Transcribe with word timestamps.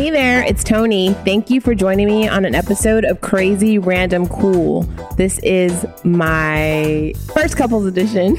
Hey 0.00 0.08
there, 0.08 0.42
it's 0.42 0.64
Tony. 0.64 1.12
Thank 1.26 1.50
you 1.50 1.60
for 1.60 1.74
joining 1.74 2.06
me 2.06 2.26
on 2.26 2.46
an 2.46 2.54
episode 2.54 3.04
of 3.04 3.20
Crazy 3.20 3.78
Random 3.78 4.26
Cool. 4.26 4.84
This 5.18 5.38
is 5.40 5.84
my 6.04 7.12
first 7.34 7.58
couples 7.58 7.84
edition, 7.84 8.38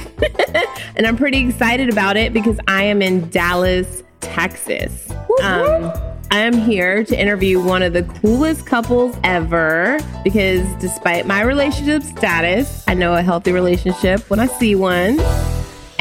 and 0.95 1.05
I'm 1.05 1.15
pretty 1.15 1.47
excited 1.47 1.87
about 1.91 2.17
it 2.17 2.33
because 2.33 2.59
I 2.67 2.81
am 2.85 3.03
in 3.03 3.29
Dallas, 3.29 4.01
Texas. 4.21 5.11
Um, 5.43 5.93
I 6.31 6.39
am 6.39 6.53
here 6.53 7.03
to 7.03 7.15
interview 7.15 7.63
one 7.63 7.83
of 7.83 7.93
the 7.93 8.05
coolest 8.05 8.65
couples 8.65 9.15
ever 9.23 9.99
because 10.23 10.67
despite 10.81 11.27
my 11.27 11.43
relationship 11.43 12.01
status, 12.01 12.83
I 12.87 12.95
know 12.95 13.13
a 13.13 13.21
healthy 13.21 13.51
relationship 13.51 14.27
when 14.31 14.39
I 14.39 14.47
see 14.47 14.73
one. 14.73 15.19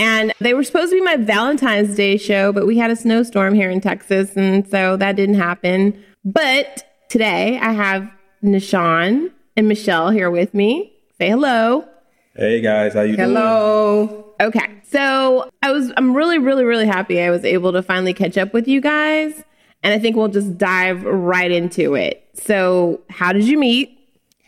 And 0.01 0.33
they 0.41 0.55
were 0.55 0.65
supposed 0.65 0.93
to 0.93 0.97
be 0.97 1.03
my 1.03 1.17
Valentine's 1.17 1.95
Day 1.95 2.17
show, 2.17 2.53
but 2.53 2.67
we 2.67 2.79
had 2.79 2.91
a 2.91 2.97
snowstorm 2.97 3.53
here 3.53 3.69
in 3.69 3.83
Texas, 3.83 4.35
and 4.35 4.67
so 4.67 4.97
that 4.97 5.15
didn't 5.15 5.35
happen. 5.35 6.03
But 6.25 6.91
today 7.11 7.59
I 7.59 7.73
have 7.73 8.11
Nishan 8.43 9.31
and 9.59 9.69
Michelle 9.69 10.09
here 10.09 10.31
with 10.31 10.55
me. 10.55 10.91
Say 11.19 11.29
hello. 11.29 11.87
Hey 12.35 12.63
guys, 12.63 12.95
how 12.95 13.03
you 13.03 13.15
doing? 13.15 13.29
Hello. 13.29 14.33
Okay. 14.41 14.81
So 14.85 15.51
I 15.63 15.71
was 15.71 15.93
I'm 15.99 16.17
really, 16.17 16.39
really, 16.39 16.65
really 16.65 16.87
happy 16.87 17.21
I 17.21 17.29
was 17.29 17.45
able 17.45 17.73
to 17.73 17.83
finally 17.83 18.15
catch 18.15 18.39
up 18.39 18.55
with 18.55 18.67
you 18.67 18.81
guys. 18.81 19.45
And 19.83 19.93
I 19.93 19.99
think 19.99 20.17
we'll 20.17 20.29
just 20.29 20.57
dive 20.57 21.05
right 21.05 21.51
into 21.51 21.95
it. 21.95 22.27
So 22.33 23.03
how 23.11 23.35
did 23.35 23.45
you 23.45 23.59
meet? 23.59 23.99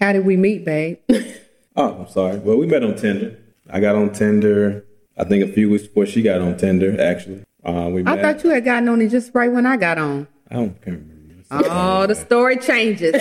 How 0.00 0.14
did 0.14 0.24
we 0.24 0.36
meet, 0.38 0.64
babe? 0.64 0.98
Oh, 1.74 2.02
I'm 2.02 2.08
sorry. 2.08 2.38
Well, 2.38 2.58
we 2.58 2.66
met 2.66 2.84
on 2.84 2.96
Tinder. 2.96 3.38
I 3.70 3.80
got 3.80 3.94
on 3.94 4.12
Tinder. 4.12 4.84
I 5.16 5.24
think 5.24 5.44
a 5.44 5.52
few 5.52 5.70
weeks 5.70 5.84
before 5.86 6.06
she 6.06 6.22
got 6.22 6.40
on 6.40 6.56
Tinder. 6.56 7.00
Actually, 7.00 7.44
uh, 7.64 7.90
we 7.92 8.00
I 8.00 8.16
met. 8.16 8.22
thought 8.22 8.44
you 8.44 8.50
had 8.50 8.64
gotten 8.64 8.88
on 8.88 9.00
it 9.00 9.08
just 9.08 9.30
right 9.34 9.52
when 9.52 9.66
I 9.66 9.76
got 9.76 9.98
on. 9.98 10.26
I 10.50 10.54
don't 10.54 10.82
can't 10.82 10.98
remember. 11.00 11.12
Oh, 11.50 12.06
the 12.06 12.14
story 12.14 12.56
changes. 12.56 13.14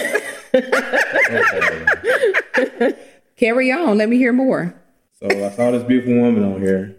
Carry 3.38 3.72
on. 3.72 3.98
Let 3.98 4.10
me 4.10 4.18
hear 4.18 4.34
more. 4.34 4.74
So 5.20 5.28
I 5.28 5.50
saw 5.52 5.72
this 5.72 5.84
beautiful 5.84 6.20
woman 6.22 6.44
on 6.44 6.62
here. 6.62 6.96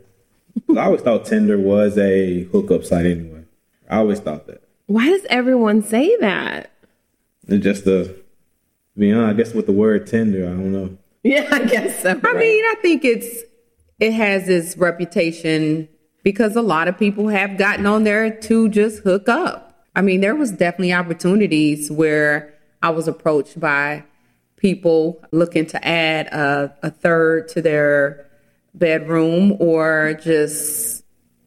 I 0.77 0.84
always 0.84 1.00
thought 1.00 1.25
Tinder 1.25 1.59
was 1.59 1.97
a 1.98 2.44
hookup 2.44 2.84
site 2.84 3.06
anyway. 3.06 3.44
I 3.88 3.98
always 3.98 4.20
thought 4.20 4.47
that. 4.47 4.62
Why 4.86 5.06
does 5.09 5.25
everyone 5.31 5.83
say 5.83 6.16
that? 6.19 6.70
It's 7.48 7.64
just 7.64 7.86
a, 7.86 8.05
to 8.05 8.14
be 8.97 9.12
honest, 9.12 9.31
I 9.31 9.36
guess 9.36 9.55
with 9.55 9.66
the 9.66 9.72
word 9.72 10.06
Tinder, 10.06 10.44
I 10.47 10.50
don't 10.50 10.72
know. 10.72 10.98
Yeah, 11.22 11.48
I 11.50 11.64
guess 11.64 12.03
so. 12.03 12.11
I 12.11 12.33
mean, 12.34 12.64
I 12.64 12.75
think 12.83 13.05
it's 13.05 13.42
it 14.03 14.12
has 14.12 14.48
its 14.48 14.77
reputation 14.77 15.89
because 16.25 16.56
a 16.56 16.61
lot 16.61 16.89
of 16.89 16.98
people 16.98 17.28
have 17.28 17.56
gotten 17.56 17.86
on 17.86 18.03
there 18.03 18.36
to 18.36 18.69
just 18.69 19.00
hook 19.05 19.28
up. 19.28 19.86
I 19.94 20.03
mean, 20.03 20.20
there 20.20 20.34
was 20.34 20.50
definitely 20.50 20.92
opportunities 20.92 21.89
where 21.89 22.53
I 22.83 22.91
was 22.91 23.06
approached 23.06 23.61
by 23.61 24.03
people 24.56 25.25
looking 25.31 25.67
to 25.67 25.86
add 25.86 26.27
a, 26.27 26.77
a 26.83 26.91
third 26.91 27.47
to 27.50 27.62
their 27.62 28.27
bedroom 28.75 29.56
or 29.61 30.19
just 30.20 31.05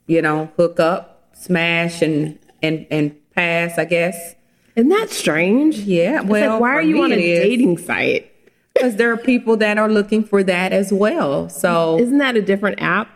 you 0.08 0.22
know 0.22 0.50
hook 0.56 0.80
up, 0.80 1.32
smash 1.34 2.02
and 2.02 2.40
and 2.62 2.88
and 2.90 3.18
pass. 3.32 3.78
I 3.78 3.84
guess. 3.84 4.36
Isn't 4.78 4.90
that 4.90 5.10
strange? 5.10 5.80
Yeah. 5.80 6.22
Well, 6.22 6.52
like, 6.52 6.62
why 6.62 6.70
are 6.70 6.82
you 6.82 7.04
on 7.04 7.12
a 7.12 7.18
dating 7.18 7.80
site? 7.80 8.32
Because 8.76 8.98
there 8.98 9.12
are 9.12 9.18
people 9.18 9.58
that 9.58 9.78
are 9.78 9.90
looking 9.90 10.24
for 10.24 10.44
that 10.44 10.74
as 10.74 10.92
well. 10.92 11.50
So 11.50 11.98
Isn't 12.00 12.18
that 12.20 12.36
a 12.36 12.42
different 12.42 12.82
app? 12.82 13.10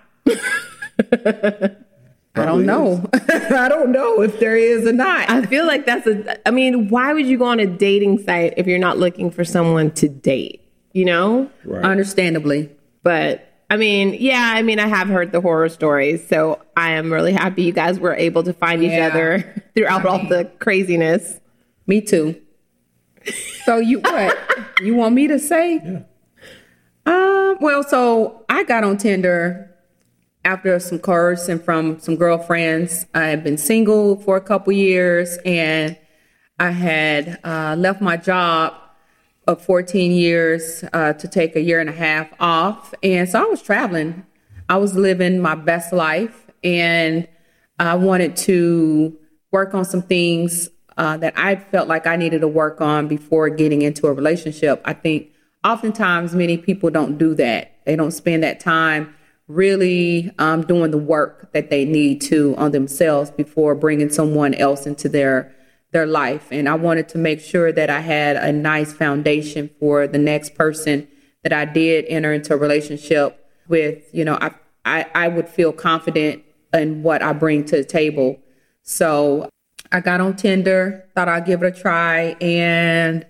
I 2.36 2.46
don't 2.46 2.66
know. 2.66 3.06
I 3.14 3.68
don't 3.68 3.92
know 3.92 4.22
if 4.22 4.40
there 4.40 4.56
is 4.56 4.86
or 4.88 4.94
not. 4.94 5.30
I 5.30 5.46
feel 5.46 5.68
like 5.68 5.86
that's 5.86 6.08
a. 6.08 6.48
I 6.48 6.52
mean, 6.52 6.88
why 6.90 7.14
would 7.14 7.26
you 7.26 7.38
go 7.38 7.46
on 7.46 7.60
a 7.60 7.66
dating 7.66 8.24
site 8.24 8.54
if 8.56 8.68
you're 8.68 8.80
not 8.80 8.98
looking 8.98 9.32
for 9.32 9.44
someone 9.44 9.92
to 9.92 10.08
date? 10.08 10.64
You 10.94 11.06
know. 11.06 11.50
Right. 11.66 11.84
Understandably. 11.84 12.70
But 13.04 13.46
I 13.70 13.78
mean, 13.78 14.16
yeah. 14.20 14.54
I 14.56 14.62
mean, 14.62 14.80
I 14.80 14.88
have 14.88 15.08
heard 15.08 15.32
the 15.32 15.42
horror 15.42 15.70
stories, 15.70 16.26
so 16.28 16.62
I 16.78 16.92
am 16.92 17.12
really 17.12 17.34
happy 17.34 17.64
you 17.64 17.74
guys 17.74 18.00
were 18.00 18.16
able 18.16 18.44
to 18.44 18.54
find 18.54 18.84
each 18.84 19.00
other 19.00 19.64
throughout 19.76 20.06
all 20.06 20.20
the 20.20 20.50
craziness. 20.60 21.42
Me 21.88 22.00
too. 22.00 22.40
So 23.66 23.78
you 23.78 24.00
what? 24.00 24.38
you 24.82 24.96
want 24.96 25.16
me 25.16 25.28
to 25.28 25.40
say? 25.40 25.82
Yeah. 25.84 26.02
Um, 27.06 27.58
well, 27.62 27.84
so 27.84 28.46
I 28.50 28.64
got 28.64 28.84
on 28.84 28.98
Tinder 28.98 29.70
after 30.46 30.80
some 30.80 31.00
coercing 31.00 31.60
from 31.60 32.00
some 32.00 32.16
girlfriends. 32.16 33.06
I 33.14 33.26
had 33.26 33.44
been 33.44 33.58
single 33.58 34.16
for 34.18 34.38
a 34.38 34.42
couple 34.42 34.74
years 34.74 35.38
and 35.46 35.98
I 36.60 36.72
had 36.72 37.40
uh, 37.44 37.76
left 37.78 38.02
my 38.02 38.18
job 38.18 38.74
of 39.48 39.62
14 39.64 40.12
years 40.12 40.84
uh, 40.94 41.14
to 41.14 41.28
take 41.28 41.56
a 41.56 41.62
year 41.62 41.80
and 41.80 41.90
a 41.90 41.94
half 41.94 42.30
off. 42.40 42.94
And 43.02 43.28
so 43.28 43.42
I 43.42 43.46
was 43.46 43.62
traveling. 43.62 44.26
I 44.68 44.78
was 44.78 44.96
living 44.96 45.40
my 45.40 45.56
best 45.56 45.92
life 45.92 46.50
and 46.64 47.28
I 47.80 47.96
wanted 47.96 48.36
to 48.38 49.18
work 49.52 49.74
on 49.74 49.86
some 49.86 50.02
things 50.02 50.70
uh, 51.00 51.16
that 51.16 51.34
I 51.38 51.56
felt 51.56 51.88
like 51.88 52.06
I 52.06 52.18
needed 52.18 52.42
to 52.42 52.48
work 52.48 52.82
on 52.82 53.08
before 53.08 53.48
getting 53.50 53.82
into 53.82 54.06
a 54.08 54.14
relationship. 54.14 54.82
I 54.84 54.92
think 54.92 55.30
oftentimes 55.64 56.36
many 56.36 56.58
people 56.58 56.90
don't 56.90 57.18
do 57.18 57.34
that. 57.36 57.72
They 57.86 57.96
don't 57.96 58.12
spend 58.12 58.44
that 58.44 58.60
time 58.60 59.16
really 59.48 60.30
um, 60.40 60.62
doing 60.64 60.92
the 60.92 60.98
work 60.98 61.54
that 61.54 61.70
they 61.70 61.86
need 61.86 62.20
to 62.22 62.54
on 62.58 62.72
themselves 62.72 63.32
before 63.32 63.76
bringing 63.76 64.10
someone 64.10 64.54
else 64.54 64.86
into 64.86 65.08
their 65.08 65.56
their 65.92 66.06
life. 66.06 66.50
And 66.52 66.68
I 66.68 66.76
wanted 66.76 67.08
to 67.10 67.18
make 67.18 67.40
sure 67.40 67.72
that 67.72 67.90
I 67.90 68.02
had 68.02 68.36
a 68.36 68.52
nice 68.52 68.94
foundation 68.94 69.72
for 69.80 70.06
the 70.06 70.20
next 70.20 70.54
person 70.54 71.08
that 71.44 71.54
I 71.54 71.64
did 71.64 72.06
enter 72.10 72.34
into 72.34 72.54
a 72.54 72.58
relationship 72.58 73.50
with. 73.70 74.04
You 74.14 74.26
know, 74.26 74.38
I 74.42 74.52
I, 74.84 75.06
I 75.16 75.28
would 75.30 75.48
feel 75.48 75.72
confident 75.72 76.44
in 76.74 77.04
what 77.04 77.24
I 77.24 77.32
bring 77.32 77.64
to 77.66 77.78
the 77.78 77.86
table. 77.86 78.38
So 78.84 79.50
I 79.92 80.02
got 80.02 80.22
on 80.22 80.36
Tinder, 80.36 81.06
thought 81.16 81.28
I'd 81.28 81.46
give 81.46 81.64
it 81.64 81.78
a 81.78 81.82
try, 81.82 82.36
and 82.42 83.26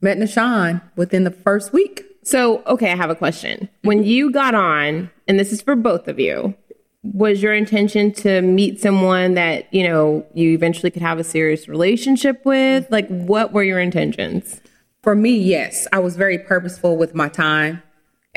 met 0.00 0.18
Nashawn 0.18 0.82
within 0.96 1.24
the 1.24 1.30
first 1.30 1.72
week. 1.72 2.04
So, 2.22 2.62
okay, 2.66 2.92
I 2.92 2.96
have 2.96 3.10
a 3.10 3.14
question. 3.14 3.68
When 3.82 3.98
mm-hmm. 3.98 4.06
you 4.06 4.30
got 4.30 4.54
on, 4.54 5.10
and 5.26 5.38
this 5.38 5.52
is 5.52 5.62
for 5.62 5.74
both 5.74 6.08
of 6.08 6.20
you, 6.20 6.54
was 7.02 7.42
your 7.42 7.52
intention 7.52 8.12
to 8.12 8.42
meet 8.42 8.80
someone 8.80 9.34
that, 9.34 9.72
you 9.74 9.82
know, 9.82 10.24
you 10.34 10.50
eventually 10.50 10.90
could 10.90 11.02
have 11.02 11.18
a 11.18 11.24
serious 11.24 11.66
relationship 11.66 12.44
with? 12.44 12.86
Like, 12.90 13.08
what 13.08 13.52
were 13.52 13.64
your 13.64 13.80
intentions? 13.80 14.60
For 15.02 15.16
me, 15.16 15.36
yes, 15.36 15.88
I 15.92 15.98
was 15.98 16.14
very 16.14 16.38
purposeful 16.38 16.96
with 16.96 17.14
my 17.14 17.28
time 17.28 17.82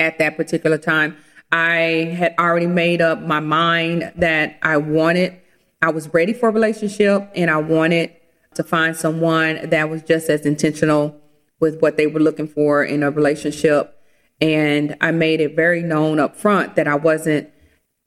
at 0.00 0.18
that 0.18 0.36
particular 0.36 0.78
time. 0.78 1.16
I 1.52 2.12
had 2.18 2.34
already 2.40 2.66
made 2.66 3.00
up 3.00 3.20
my 3.20 3.38
mind 3.38 4.12
that 4.16 4.58
I 4.62 4.78
wanted, 4.78 5.38
I 5.86 5.90
was 5.90 6.12
ready 6.12 6.32
for 6.32 6.48
a 6.48 6.52
relationship 6.52 7.30
and 7.36 7.48
I 7.48 7.58
wanted 7.58 8.10
to 8.54 8.64
find 8.64 8.96
someone 8.96 9.70
that 9.70 9.88
was 9.88 10.02
just 10.02 10.28
as 10.28 10.44
intentional 10.44 11.16
with 11.60 11.80
what 11.80 11.96
they 11.96 12.08
were 12.08 12.18
looking 12.18 12.48
for 12.48 12.82
in 12.82 13.04
a 13.04 13.10
relationship. 13.12 13.96
And 14.40 14.96
I 15.00 15.12
made 15.12 15.40
it 15.40 15.54
very 15.54 15.82
known 15.82 16.18
up 16.18 16.34
front 16.34 16.74
that 16.74 16.88
I 16.88 16.96
wasn't 16.96 17.50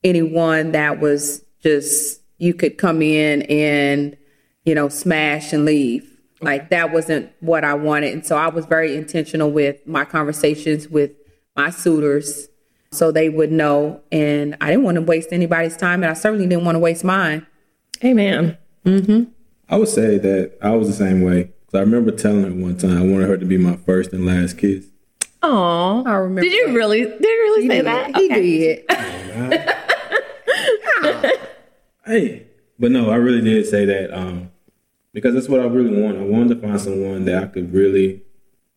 anyone 0.03 0.73
that 0.73 0.99
was 0.99 1.45
just, 1.63 2.21
you 2.37 2.53
could 2.53 2.77
come 2.77 3.01
in 3.01 3.43
and, 3.43 4.17
you 4.65 4.75
know, 4.75 4.89
smash 4.89 5.53
and 5.53 5.63
leave. 5.63 6.19
Like 6.41 6.71
that 6.71 6.91
wasn't 6.91 7.31
what 7.39 7.63
I 7.63 7.75
wanted. 7.75 8.11
And 8.11 8.25
so 8.25 8.35
I 8.35 8.49
was 8.49 8.65
very 8.65 8.97
intentional 8.97 9.51
with 9.51 9.87
my 9.87 10.03
conversations 10.03 10.89
with 10.89 11.11
my 11.55 11.69
suitors 11.69 12.49
so 12.91 13.11
they 13.11 13.29
would 13.29 13.53
know. 13.53 14.01
And 14.11 14.57
I 14.59 14.67
didn't 14.67 14.83
want 14.83 14.95
to 14.95 15.01
waste 15.01 15.31
anybody's 15.31 15.77
time. 15.77 16.03
And 16.03 16.11
I 16.11 16.13
certainly 16.13 16.45
didn't 16.45 16.65
want 16.65 16.75
to 16.75 16.79
waste 16.79 17.05
mine. 17.05 17.47
Amen. 18.03 18.57
I 19.69 19.77
would 19.77 19.87
say 19.89 20.17
that 20.17 20.57
I 20.61 20.71
was 20.71 20.87
the 20.87 20.93
same 20.93 21.21
way. 21.21 21.51
Cause 21.71 21.77
I 21.77 21.81
remember 21.81 22.11
telling 22.11 22.43
her 22.43 22.51
one 22.51 22.77
time 22.77 22.97
I 22.97 23.01
wanted 23.01 23.29
her 23.29 23.37
to 23.37 23.45
be 23.45 23.57
my 23.57 23.75
first 23.75 24.11
and 24.13 24.25
last 24.25 24.57
kiss. 24.57 24.87
Oh, 25.43 26.03
I 26.05 26.13
remember 26.15 26.41
Did 26.41 26.53
you 26.53 26.67
that. 26.67 26.73
really? 26.73 27.01
Did 27.03 27.21
you 27.21 27.27
really 27.29 27.67
say 27.67 27.81
that? 27.81 28.15
He 28.17 28.25
Okay. 28.25 28.85
did. 28.89 28.89
Hey, 32.05 32.47
but 32.79 32.89
no, 32.91 33.11
I 33.11 33.17
really 33.17 33.41
did 33.41 33.67
say 33.67 33.85
that 33.85 34.11
um, 34.17 34.49
because 35.13 35.35
that's 35.35 35.47
what 35.47 35.59
I 35.59 35.65
really 35.65 36.01
want. 36.01 36.17
I 36.17 36.21
wanted 36.23 36.55
to 36.59 36.67
find 36.67 36.81
someone 36.81 37.25
that 37.25 37.43
I 37.43 37.45
could 37.45 37.71
really, 37.71 38.23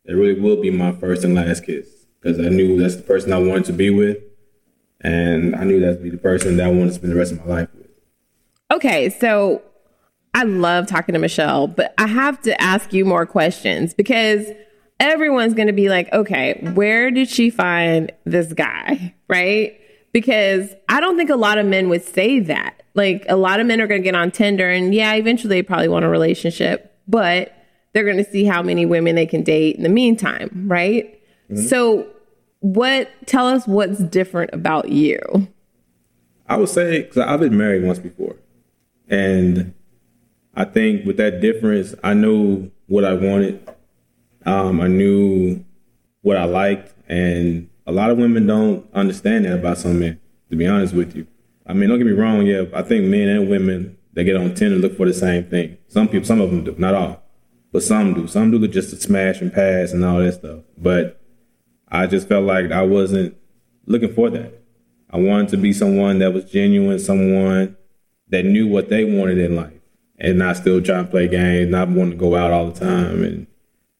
that 0.04 0.14
really 0.16 0.38
will 0.38 0.60
be 0.60 0.70
my 0.70 0.92
first 0.92 1.24
and 1.24 1.34
last 1.34 1.64
kiss. 1.64 1.88
Because 2.20 2.38
I 2.38 2.50
knew 2.50 2.78
that's 2.78 2.96
the 2.96 3.02
person 3.02 3.32
I 3.32 3.38
wanted 3.38 3.64
to 3.66 3.72
be 3.72 3.88
with, 3.88 4.19
and 5.00 5.56
I 5.56 5.64
knew 5.64 5.80
that 5.80 5.88
would 5.94 6.02
be 6.02 6.10
the 6.10 6.19
person 6.19 6.58
that 6.58 6.66
I 6.66 6.70
wanted 6.70 6.88
to 6.88 6.92
spend 6.94 7.12
the 7.12 7.16
rest 7.16 7.32
of 7.32 7.38
my 7.46 7.54
life 7.54 7.69
with. 7.71 7.71
Okay, 8.72 9.10
so 9.10 9.62
I 10.34 10.44
love 10.44 10.86
talking 10.86 11.12
to 11.12 11.19
Michelle, 11.19 11.66
but 11.66 11.94
I 11.98 12.06
have 12.06 12.40
to 12.42 12.60
ask 12.60 12.92
you 12.92 13.04
more 13.04 13.26
questions 13.26 13.92
because 13.92 14.46
everyone's 14.98 15.54
going 15.54 15.66
to 15.66 15.74
be 15.74 15.88
like, 15.88 16.12
okay, 16.12 16.58
where 16.74 17.10
did 17.10 17.28
she 17.28 17.50
find 17.50 18.10
this 18.24 18.52
guy? 18.52 19.14
Right? 19.28 19.78
Because 20.12 20.74
I 20.88 21.00
don't 21.00 21.16
think 21.16 21.30
a 21.30 21.36
lot 21.36 21.56
of 21.58 21.64
men 21.64 21.88
would 21.88 22.04
say 22.04 22.38
that. 22.40 22.82
Like, 22.94 23.24
a 23.28 23.36
lot 23.36 23.60
of 23.60 23.66
men 23.66 23.80
are 23.80 23.86
going 23.86 24.02
to 24.02 24.04
get 24.04 24.14
on 24.14 24.30
Tinder 24.30 24.69
and 24.69 24.94
yeah, 24.94 25.14
eventually 25.14 25.48
they 25.48 25.62
probably 25.62 25.88
want 25.88 26.04
a 26.04 26.08
relationship. 26.08 26.94
but 27.08 27.54
they're 27.92 28.04
going 28.04 28.22
to 28.22 28.30
see 28.30 28.44
how 28.44 28.62
many 28.62 28.86
women 28.86 29.14
they 29.14 29.26
can 29.26 29.42
date 29.42 29.76
in 29.76 29.82
the 29.82 29.88
meantime, 29.88 30.64
right? 30.66 31.20
Mm-hmm. 31.50 31.66
So, 31.66 32.06
what 32.60 33.10
tell 33.26 33.46
us 33.48 33.66
what's 33.66 33.98
different 33.98 34.50
about 34.52 34.88
you? 34.88 35.19
I 36.46 36.56
would 36.56 36.69
say 36.69 37.02
because 37.02 37.19
I've 37.19 37.40
been 37.40 37.56
married 37.56 37.84
once 37.84 37.98
before, 37.98 38.36
and 39.12 39.74
I 40.54 40.64
think 40.64 41.04
with 41.04 41.18
that 41.18 41.42
difference, 41.42 41.94
I 42.02 42.14
knew 42.14 42.70
what 42.86 43.04
I 43.04 43.12
wanted. 43.12 43.68
Um, 44.46 44.80
I 44.80 44.88
knew 44.88 45.62
what 46.22 46.38
I 46.38 46.44
liked, 46.44 46.94
and 47.08 47.68
a 47.86 47.92
lot 47.92 48.10
of 48.10 48.16
women 48.16 48.46
don't 48.46 48.88
understand 48.94 49.44
that 49.44 49.52
about 49.52 49.76
some 49.76 50.00
men. 50.00 50.18
To 50.50 50.56
be 50.56 50.66
honest 50.66 50.94
with 50.94 51.14
you, 51.14 51.26
I 51.66 51.74
mean, 51.74 51.90
don't 51.90 51.98
get 51.98 52.06
me 52.06 52.12
wrong. 52.12 52.46
Yeah, 52.46 52.64
I 52.74 52.82
think 52.82 53.04
men 53.04 53.28
and 53.28 53.50
women 53.50 53.98
they 54.14 54.24
get 54.24 54.36
on 54.36 54.54
Tinder 54.54 54.76
look 54.76 54.96
for 54.96 55.06
the 55.06 55.14
same 55.14 55.44
thing. 55.44 55.76
Some 55.88 56.08
people, 56.08 56.26
some 56.26 56.40
of 56.40 56.50
them 56.50 56.64
do, 56.64 56.74
not 56.78 56.94
all, 56.94 57.22
but 57.70 57.82
some 57.82 58.14
do. 58.14 58.26
Some 58.26 58.50
do 58.50 58.66
just 58.66 58.90
to 58.90 58.96
smash 58.96 59.42
and 59.42 59.52
pass 59.52 59.92
and 59.92 60.04
all 60.04 60.18
that 60.18 60.32
stuff. 60.32 60.60
But 60.78 61.20
I 61.88 62.06
just 62.06 62.28
felt 62.28 62.46
like 62.46 62.72
I 62.72 62.82
wasn't 62.82 63.36
looking 63.84 64.14
for 64.14 64.30
that. 64.30 64.62
I 65.10 65.18
wanted 65.18 65.48
to 65.50 65.58
be 65.58 65.74
someone 65.74 66.18
that 66.20 66.32
was 66.32 66.50
genuine, 66.50 66.98
someone 66.98 67.76
that 68.32 68.44
knew 68.44 68.67
what 68.67 68.88
they 68.88 69.05
wanted 69.05 69.38
in 69.38 69.55
life, 69.55 69.73
and 70.19 70.38
not 70.38 70.56
still 70.56 70.82
trying 70.82 71.05
to 71.05 71.11
play 71.11 71.29
games, 71.29 71.70
not 71.70 71.88
wanting 71.88 72.12
to 72.12 72.17
go 72.17 72.34
out 72.34 72.50
all 72.50 72.69
the 72.70 72.79
time 72.81 73.23
and 73.23 73.46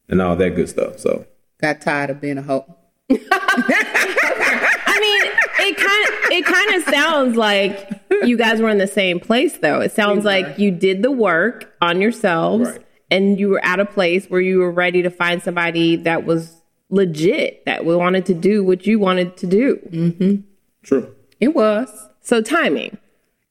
and 0.09 0.21
all 0.21 0.35
that 0.37 0.57
good 0.57 0.69
stuff. 0.69 0.99
So 0.99 1.25
Got 1.61 1.81
tired 1.81 2.11
of 2.11 2.21
being 2.21 2.39
a 2.39 2.43
hoe. 2.43 2.65
I 3.11 4.99
mean, 5.01 5.33
it 5.69 5.77
kind 5.77 6.09
of 6.09 6.33
it 6.33 6.45
kind 6.45 6.75
of 6.75 6.83
sounds 6.95 7.37
like 7.37 7.89
you 8.25 8.37
guys 8.37 8.61
were 8.61 8.69
in 8.69 8.79
the 8.79 8.87
same 8.87 9.21
place 9.21 9.59
though. 9.59 9.81
It 9.81 9.93
sounds 9.93 10.19
We 10.25 10.31
like 10.31 10.59
you 10.59 10.71
did 10.71 11.03
the 11.03 11.11
work 11.11 11.73
on 11.81 12.01
yourselves 12.01 12.71
Right. 12.71 12.87
and 13.11 13.39
you 13.39 13.49
were 13.51 13.65
at 13.65 13.81
a 13.81 13.85
place 13.87 14.27
where 14.27 14.41
you 14.41 14.59
were 14.59 14.71
ready 14.73 15.03
to 15.03 15.11
find 15.11 15.43
somebody 15.43 15.97
that 15.97 16.25
was 16.25 16.57
legit 16.91 17.65
that 17.65 17.85
wanted 17.85 18.27
to 18.27 18.35
do 18.35 18.63
what 18.65 18.87
you 18.87 18.99
wanted 18.99 19.37
to 19.39 19.47
do. 19.47 19.79
Mm-hmm. 19.91 20.35
true. 20.83 21.15
It 21.41 21.55
was. 21.55 21.89
So 22.21 22.41
timing. 22.43 22.99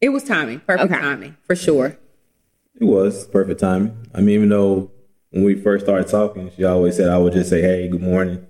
It 0.01 0.09
was 0.09 0.23
timing. 0.23 0.59
Perfect 0.61 0.91
Okay. 0.91 1.01
timing 1.01 1.37
for 1.45 1.55
sure. 1.55 1.97
It 2.79 2.85
was 2.85 3.27
perfect 3.27 3.59
timing. 3.59 3.95
I 4.13 4.19
mean, 4.21 4.29
even 4.35 4.49
though 4.49 4.91
when 5.29 5.43
we 5.43 5.55
first 5.55 5.85
started 5.85 6.07
talking, 6.07 6.51
she 6.55 6.63
always 6.63 6.95
said 6.97 7.09
I 7.09 7.17
would 7.17 7.33
just 7.33 7.49
say, 7.49 7.61
"Hey, 7.61 7.87
good 7.87 8.01
morning, 8.01 8.45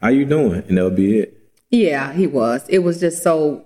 how 0.00 0.08
you 0.08 0.24
doing?" 0.26 0.62
and 0.68 0.76
that 0.76 0.84
would 0.84 0.96
be 0.96 1.20
it. 1.20 1.36
Yeah, 1.70 2.12
he 2.12 2.26
was. 2.26 2.66
It 2.68 2.80
was 2.80 3.00
just 3.00 3.22
so 3.22 3.64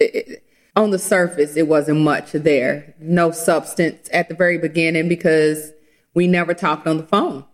it, 0.00 0.14
it- 0.14 0.40
on 0.76 0.90
the 0.90 0.98
surface, 0.98 1.56
it 1.56 1.68
wasn't 1.68 2.00
much 2.00 2.32
there. 2.32 2.96
No 2.98 3.30
substance 3.30 4.08
at 4.12 4.28
the 4.28 4.34
very 4.34 4.58
beginning 4.58 5.08
because 5.08 5.70
we 6.14 6.26
never 6.26 6.52
talked 6.52 6.88
on 6.88 6.96
the 6.96 7.06
phone. 7.06 7.44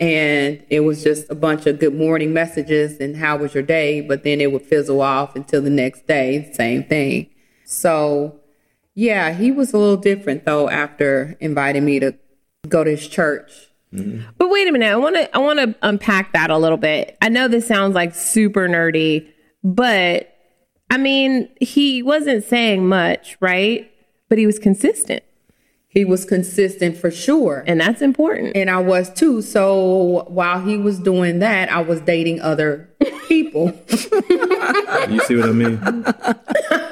And 0.00 0.60
it 0.70 0.80
was 0.80 1.04
just 1.04 1.30
a 1.30 1.36
bunch 1.36 1.66
of 1.66 1.78
good 1.78 1.94
morning 1.94 2.32
messages 2.32 2.98
and 2.98 3.16
how 3.16 3.36
was 3.36 3.54
your 3.54 3.62
day, 3.62 4.00
but 4.00 4.24
then 4.24 4.40
it 4.40 4.50
would 4.50 4.62
fizzle 4.62 5.00
off 5.02 5.36
until 5.36 5.62
the 5.62 5.70
next 5.70 6.08
day, 6.08 6.50
same 6.52 6.82
thing. 6.82 7.28
So, 7.64 8.40
yeah, 8.94 9.32
he 9.32 9.50
was 9.50 9.72
a 9.72 9.78
little 9.78 9.96
different 9.96 10.44
though 10.44 10.68
after 10.68 11.36
inviting 11.40 11.84
me 11.84 12.00
to 12.00 12.14
go 12.68 12.84
to 12.84 12.90
his 12.90 13.06
church. 13.08 13.50
Mm-hmm. 13.92 14.22
But 14.38 14.50
wait 14.50 14.66
a 14.66 14.72
minute, 14.72 14.90
I 14.92 14.96
want 14.96 15.16
to 15.16 15.34
I 15.36 15.38
want 15.38 15.58
to 15.60 15.74
unpack 15.82 16.32
that 16.32 16.50
a 16.50 16.58
little 16.58 16.78
bit. 16.78 17.16
I 17.22 17.28
know 17.28 17.46
this 17.48 17.66
sounds 17.66 17.94
like 17.94 18.14
super 18.14 18.68
nerdy, 18.68 19.28
but 19.62 20.30
I 20.90 20.96
mean, 20.98 21.48
he 21.60 22.02
wasn't 22.02 22.44
saying 22.44 22.86
much, 22.86 23.36
right? 23.40 23.90
But 24.28 24.38
he 24.38 24.46
was 24.46 24.58
consistent, 24.58 25.22
He 25.88 26.04
was 26.04 26.24
consistent 26.24 26.96
for 26.96 27.10
sure. 27.10 27.62
and 27.66 27.80
that's 27.80 28.02
important. 28.02 28.56
And 28.56 28.68
I 28.70 28.78
was 28.78 29.12
too. 29.12 29.42
So 29.42 30.24
while 30.28 30.60
he 30.60 30.76
was 30.76 30.98
doing 30.98 31.38
that, 31.40 31.70
I 31.72 31.80
was 31.82 32.00
dating 32.00 32.40
other 32.40 32.88
people. 33.28 33.72
You 35.10 35.20
see 35.20 35.36
what 35.36 35.50
I 35.50 35.52
mean? 35.52 35.78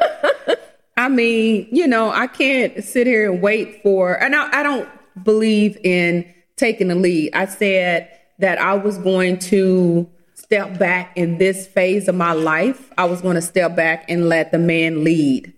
I 1.02 1.08
mean, 1.08 1.66
you 1.72 1.88
know, 1.88 2.10
I 2.12 2.28
can't 2.28 2.84
sit 2.84 3.08
here 3.08 3.32
and 3.32 3.42
wait 3.42 3.82
for, 3.82 4.14
and 4.22 4.36
I, 4.36 4.60
I 4.60 4.62
don't 4.62 4.88
believe 5.24 5.76
in 5.82 6.32
taking 6.54 6.86
the 6.86 6.94
lead. 6.94 7.34
I 7.34 7.46
said 7.46 8.08
that 8.38 8.60
I 8.60 8.74
was 8.74 8.98
going 8.98 9.40
to 9.40 10.08
step 10.34 10.78
back 10.78 11.16
in 11.16 11.38
this 11.38 11.66
phase 11.66 12.06
of 12.06 12.14
my 12.14 12.34
life. 12.34 12.92
I 12.96 13.06
was 13.06 13.20
going 13.20 13.34
to 13.34 13.42
step 13.42 13.74
back 13.74 14.04
and 14.08 14.28
let 14.28 14.52
the 14.52 14.60
man 14.60 15.02
lead. 15.02 15.52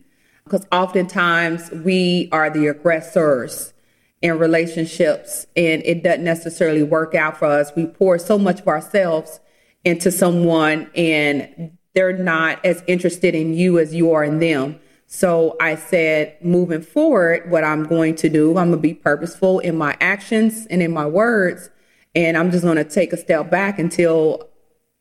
Because 0.45 0.67
oftentimes 0.73 1.71
we 1.71 2.31
are 2.33 2.49
the 2.49 2.69
aggressors 2.69 3.75
in 4.23 4.39
relationships 4.39 5.47
and 5.55 5.83
it 5.85 6.03
doesn't 6.03 6.25
necessarily 6.25 6.83
work 6.83 7.15
out 7.15 7.37
for 7.37 7.49
us. 7.49 7.71
We 7.77 7.85
pour 7.85 8.19
so 8.19 8.39
much 8.39 8.61
of 8.61 8.69
ourselves 8.69 9.41
into 9.85 10.11
someone 10.11 10.91
and 10.95 11.77
they're 11.93 12.17
not 12.17 12.65
as 12.65 12.83
interested 12.87 13.35
in 13.35 13.53
you 13.53 13.79
as 13.79 13.95
you 13.95 14.13
are 14.13 14.25
in 14.25 14.39
them. 14.39 14.81
So 15.15 15.57
I 15.61 15.77
said, 15.77 16.37
moving 16.43 16.83
forward, 16.83 17.49
what 17.49 17.63
I'm 17.63 17.85
going 17.85 18.17
to 18.17 18.29
do, 18.29 18.49
I'm 18.59 18.71
going 18.71 18.73
to 18.73 18.77
be 18.79 18.95
purposeful 18.95 19.61
in 19.61 19.79
my 19.79 19.97
actions 20.01 20.67
and 20.67 20.83
in 20.83 20.91
my 20.91 21.07
words. 21.07 21.71
And 22.17 22.37
I'm 22.37 22.51
just 22.51 22.65
going 22.65 22.79
to 22.79 22.85
take 22.85 23.13
a 23.13 23.17
step 23.17 23.49
back 23.49 23.79
until 23.79 24.49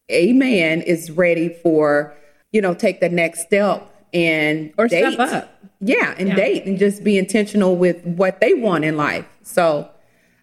a 0.10 0.31
man 0.33 0.81
is 0.81 1.10
ready 1.10 1.50
for, 1.50 2.15
you 2.51 2.62
know, 2.62 2.75
take 2.75 3.00
the 3.00 3.10
next 3.10 3.42
step 3.42 3.92
and 4.13 4.71
Or 4.77 4.88
date. 4.88 5.13
step 5.13 5.33
up. 5.33 5.50
Yeah, 5.80 6.13
and 6.19 6.36
date 6.36 6.66
and 6.66 6.77
just 6.77 7.04
be 7.04 7.18
intentional 7.18 7.75
with 7.75 8.06
what 8.06 8.39
they 8.39 8.54
want 8.54 8.86
in 8.86 8.95
life. 8.95 9.25
So 9.42 9.89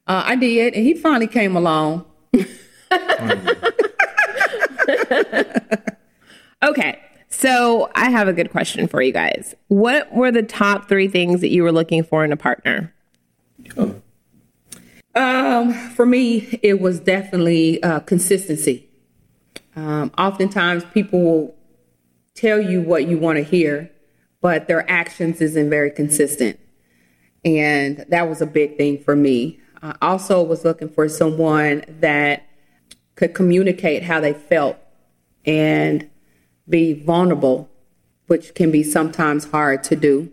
uh, 0.09 0.25
I 0.27 0.35
did, 0.35 0.75
and 0.75 0.85
he 0.85 0.95
finally 0.95 1.29
came 1.29 1.55
along. 1.55 2.07
Okay. 6.63 7.01
So 7.41 7.91
I 7.95 8.11
have 8.11 8.29
a 8.29 8.35
good 8.35 8.51
question 8.51 8.87
for 8.87 9.01
you 9.01 9.13
guys. 9.13 9.55
What 9.69 10.13
were 10.13 10.31
the 10.31 10.43
top 10.43 10.91
three 10.91 11.09
things 11.09 11.41
that 11.41 11.49
you 11.49 11.63
were 11.63 11.73
looking 11.73 12.03
for 12.03 12.23
in 12.23 12.33
a 12.33 12.37
partner? 12.37 12.93
Oh, 13.79 13.95
Um, 15.15 15.73
for 15.73 16.05
me, 16.05 16.59
it 16.63 16.83
was 16.83 17.01
definitely 17.01 17.83
uh, 17.83 18.01
consistency. 18.01 18.91
Um, 19.75 20.13
oftentimes, 20.19 20.85
people 20.93 21.23
will 21.23 21.55
tell 22.35 22.61
you 22.61 22.83
what 22.83 23.09
you 23.09 23.17
want 23.17 23.39
to 23.39 23.43
hear, 23.43 23.91
but 24.43 24.69
their 24.69 24.89
actions 24.91 25.41
isn't 25.41 25.71
very 25.71 25.91
consistent, 25.91 26.61
and 27.43 28.05
that 28.11 28.29
was 28.29 28.43
a 28.43 28.47
big 28.47 28.77
thing 28.77 29.03
for 29.03 29.17
me. 29.17 29.61
I 29.83 29.97
also 30.03 30.43
was 30.43 30.63
looking 30.63 30.91
for 30.91 31.09
someone 31.09 31.85
that 32.01 32.47
could 33.15 33.33
communicate 33.33 34.03
how 34.03 34.21
they 34.21 34.35
felt 34.35 34.77
and 35.47 36.10
be 36.71 36.95
vulnerable, 36.95 37.69
which 38.27 38.55
can 38.55 38.71
be 38.71 38.83
sometimes 38.83 39.45
hard 39.51 39.83
to 39.85 39.97
do. 39.97 40.33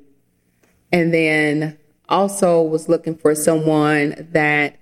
And 0.91 1.13
then 1.13 1.77
also 2.07 2.61
was 2.61 2.87
looking 2.87 3.17
for 3.17 3.35
someone 3.35 4.27
that 4.31 4.77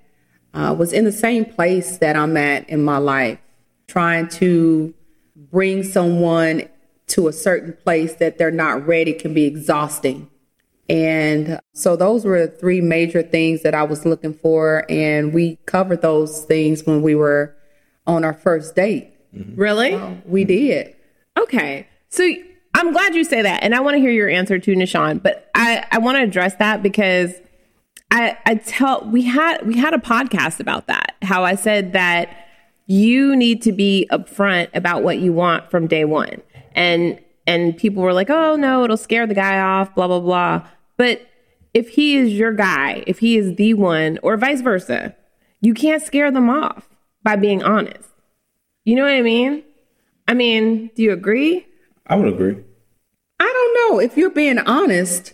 uh, 0.54 0.76
was 0.78 0.94
in 0.94 1.06
the 1.06 1.12
same 1.12 1.46
place 1.46 1.98
that 1.98 2.16
I'm 2.16 2.38
at 2.38 2.70
in 2.70 2.84
my 2.84 2.98
life, 2.98 3.40
trying 3.88 4.28
to 4.30 4.94
bring 5.36 5.84
someone 5.84 6.70
to 7.08 7.28
a 7.28 7.34
certain 7.34 7.74
place 7.74 8.16
that 8.16 8.38
they're 8.38 8.52
not 8.52 8.86
ready 8.86 9.14
can 9.14 9.34
be 9.34 9.46
exhausting. 9.46 10.30
And 10.88 11.60
so 11.74 11.96
those 11.96 12.26
were 12.26 12.46
the 12.46 12.52
three 12.52 12.82
major 12.82 13.24
things 13.24 13.64
that 13.64 13.74
I 13.74 13.84
was 13.84 14.06
looking 14.06 14.34
for. 14.34 14.86
And 14.90 15.34
we 15.34 15.58
covered 15.66 16.02
those 16.02 16.46
things 16.46 16.86
when 16.86 17.02
we 17.02 17.16
were 17.16 17.56
on 18.06 18.24
our 18.24 18.34
first 18.34 18.76
date. 18.76 19.12
Really? 19.34 19.96
We 20.26 20.44
did. 20.44 20.96
Okay. 21.38 21.88
So 22.10 22.30
I'm 22.74 22.92
glad 22.92 23.16
you 23.16 23.24
say 23.24 23.42
that. 23.42 23.64
And 23.64 23.74
I 23.74 23.80
want 23.80 23.96
to 23.96 24.00
hear 24.00 24.12
your 24.12 24.30
answer 24.30 24.60
to 24.60 24.76
Nishan, 24.76 25.22
but 25.22 25.50
I, 25.56 25.86
I 25.92 26.00
want 26.00 26.18
to 26.18 26.24
address 26.24 26.56
that 26.56 26.84
because 26.84 27.34
I, 28.12 28.38
I 28.46 28.56
tell 28.56 29.06
we 29.10 29.24
had 29.24 29.66
we 29.66 29.78
had 29.78 29.94
a 29.94 29.98
podcast 29.98 30.60
about 30.60 30.88
that. 30.88 31.16
How 31.22 31.44
I 31.44 31.56
said 31.56 31.94
that 31.94 32.30
you 32.88 33.36
need 33.36 33.62
to 33.64 33.72
be 33.72 34.08
upfront 34.12 34.70
about 34.74 35.04
what 35.04 35.20
you 35.20 35.34
want 35.34 35.72
from 35.72 35.88
day 35.88 36.06
one. 36.06 36.42
And 36.74 37.20
and 37.48 37.78
people 37.78 38.04
were 38.04 38.14
like, 38.14 38.30
oh 38.30 38.56
no, 38.56 38.84
it'll 38.84 38.98
scare 38.98 39.28
the 39.28 39.34
guy 39.34 39.60
off, 39.60 39.94
blah, 39.96 40.08
blah, 40.08 40.20
blah. 40.20 40.68
But 40.98 41.28
if 41.74 41.90
he 41.90 42.16
is 42.16 42.34
your 42.34 42.54
guy, 42.54 43.04
if 43.06 43.20
he 43.20 43.38
is 43.38 43.56
the 43.56 43.74
one, 43.74 44.18
or 44.24 44.38
vice 44.38 44.62
versa, 44.62 45.16
you 45.62 45.74
can't 45.74 46.02
scare 46.02 46.32
them 46.32 46.50
off 46.50 46.90
by 47.22 47.36
being 47.36 47.62
honest. 47.62 48.10
You 48.84 48.96
know 48.96 49.04
what 49.04 49.14
I 49.14 49.22
mean? 49.22 49.64
I 50.28 50.34
mean, 50.34 50.90
do 50.96 51.04
you 51.04 51.12
agree? 51.12 51.66
I 52.08 52.16
would 52.16 52.28
agree. 52.34 52.58
I 53.40 53.44
don't 53.44 53.92
know. 53.94 54.00
If 54.00 54.18
you're 54.18 54.30
being 54.30 54.60
honest, 54.60 55.34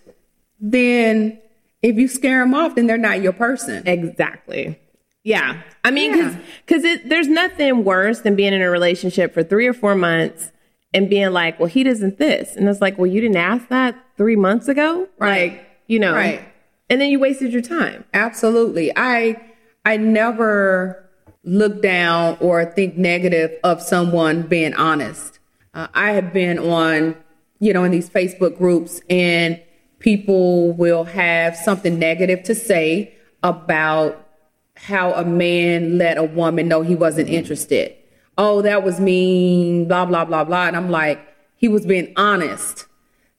then 0.59 1.39
if 1.81 1.95
you 1.97 2.07
scare 2.07 2.39
them 2.39 2.53
off, 2.53 2.75
then 2.75 2.87
they're 2.87 2.97
not 2.97 3.21
your 3.21 3.33
person. 3.33 3.83
Exactly. 3.87 4.77
Yeah. 5.23 5.61
I 5.83 5.91
mean, 5.91 6.17
Yeah. 6.17 6.35
because 6.65 6.83
it 6.83 7.07
there's 7.09 7.27
nothing 7.27 7.83
worse 7.83 8.21
than 8.21 8.35
being 8.35 8.53
in 8.53 8.61
a 8.61 8.69
relationship 8.69 9.33
for 9.33 9.43
three 9.43 9.67
or 9.67 9.73
four 9.73 9.95
months 9.95 10.51
and 10.93 11.09
being 11.09 11.31
like, 11.31 11.59
well, 11.59 11.69
he 11.69 11.83
doesn't 11.83 12.17
this. 12.17 12.55
And 12.55 12.67
it's 12.67 12.81
like, 12.81 12.97
well, 12.97 13.07
you 13.07 13.21
didn't 13.21 13.37
ask 13.37 13.67
that 13.69 13.95
three 14.17 14.35
months 14.35 14.67
ago? 14.67 15.07
Right. 15.19 15.51
Like, 15.53 15.65
you 15.87 15.99
know. 15.99 16.13
Right. 16.13 16.41
And 16.89 16.99
then 16.99 17.09
you 17.09 17.19
wasted 17.19 17.53
your 17.53 17.61
time. 17.61 18.03
Absolutely. 18.13 18.91
I 18.95 19.39
I 19.85 19.97
never 19.97 21.00
look 21.43 21.81
down 21.81 22.37
or 22.39 22.65
think 22.65 22.97
negative 22.97 23.51
of 23.63 23.81
someone 23.81 24.43
being 24.43 24.73
honest. 24.75 25.39
Uh, 25.73 25.87
I 25.93 26.11
have 26.11 26.33
been 26.33 26.59
on, 26.59 27.15
you 27.59 27.73
know, 27.73 27.83
in 27.83 27.91
these 27.91 28.09
Facebook 28.09 28.57
groups 28.57 29.01
and 29.09 29.61
people 29.99 30.73
will 30.73 31.03
have 31.05 31.55
something 31.55 31.97
negative 31.97 32.43
to 32.43 32.55
say 32.55 33.13
about 33.43 34.27
how 34.75 35.13
a 35.13 35.23
man 35.23 35.97
let 35.97 36.17
a 36.17 36.23
woman 36.23 36.67
know 36.67 36.81
he 36.81 36.95
wasn't 36.95 37.29
interested. 37.29 37.95
Oh, 38.37 38.61
that 38.61 38.83
was 38.83 38.99
mean, 38.99 39.87
blah, 39.87 40.05
blah, 40.05 40.25
blah, 40.25 40.43
blah. 40.43 40.67
And 40.67 40.75
I'm 40.75 40.89
like, 40.89 41.19
he 41.55 41.67
was 41.67 41.85
being 41.85 42.13
honest. 42.15 42.85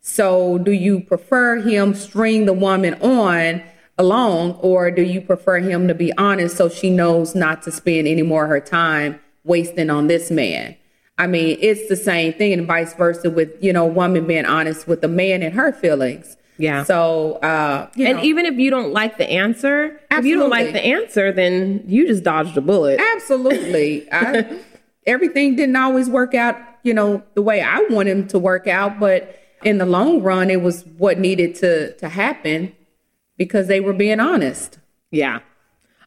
So 0.01 0.59
do 0.59 0.73
you 0.73 1.01
prefer 1.01 1.61
him 1.61 1.95
string 1.95 2.47
the 2.47 2.53
woman 2.53 2.95
on 2.95 3.63
along 4.03 4.53
or 4.61 4.91
do 4.91 5.03
you 5.03 5.21
prefer 5.21 5.59
him 5.59 5.89
to 5.89 5.95
be 5.95 6.13
honest 6.19 6.57
so 6.57 6.69
she 6.69 6.91
knows 6.91 7.35
not 7.35 7.63
to 7.63 7.73
spend 7.73 8.07
any 8.07 8.23
more 8.23 8.45
of 8.45 8.51
her 8.51 8.61
time 8.61 9.19
wasting 9.45 9.89
on 9.89 10.09
this 10.09 10.31
man? 10.31 10.77
I 11.19 11.27
mean, 11.27 11.57
it's 11.61 11.89
the 11.89 11.97
same 11.97 12.33
thing 12.33 12.53
and 12.53 12.67
vice 12.67 12.95
versa 12.95 13.31
with, 13.31 13.51
you 13.63 13.73
know, 13.73 13.87
woman 13.87 14.27
being 14.27 14.45
honest 14.45 14.89
with 14.89 15.01
the 15.03 15.09
man 15.09 15.43
and 15.43 15.55
her 15.55 15.73
feelings. 15.73 16.37
Yeah. 16.59 16.85
So, 16.85 17.35
uh, 17.37 17.89
you 17.97 18.07
And 18.07 18.19
know, 18.19 18.25
even 18.25 18.47
if 18.47 18.55
you 18.59 18.71
don't 18.71 18.93
like 18.93 19.19
the 19.19 19.31
answer, 19.31 20.01
if 20.11 20.25
you 20.25 20.39
don't 20.39 20.51
like 20.51 20.73
the 20.73 20.85
answer, 20.85 21.33
then 21.33 21.85
you 21.87 22.07
just 22.07 22.25
dodged 22.25 22.57
a 22.57 22.61
bullet. 22.61 23.01
absolutely. 23.15 24.07
I, 24.13 24.59
everything 25.07 25.57
didn't 25.57 25.77
always 25.77 26.09
work 26.09 26.35
out, 26.35 26.57
you 26.83 26.95
know, 26.95 27.23
the 27.35 27.43
way 27.43 27.61
I 27.61 27.87
want 27.91 28.09
him 28.09 28.27
to 28.29 28.39
work 28.39 28.67
out, 28.67 28.99
but 29.01 29.39
in 29.65 29.79
the 29.79 29.87
long 29.87 30.23
run, 30.23 30.51
it 30.51 30.61
was 30.63 30.85
what 30.99 31.19
needed 31.19 31.55
to 31.57 31.95
to 31.99 32.09
happen 32.09 32.73
because 33.45 33.67
they 33.67 33.81
were 33.81 33.93
being 33.93 34.21
honest. 34.21 34.79
Yeah. 35.11 35.41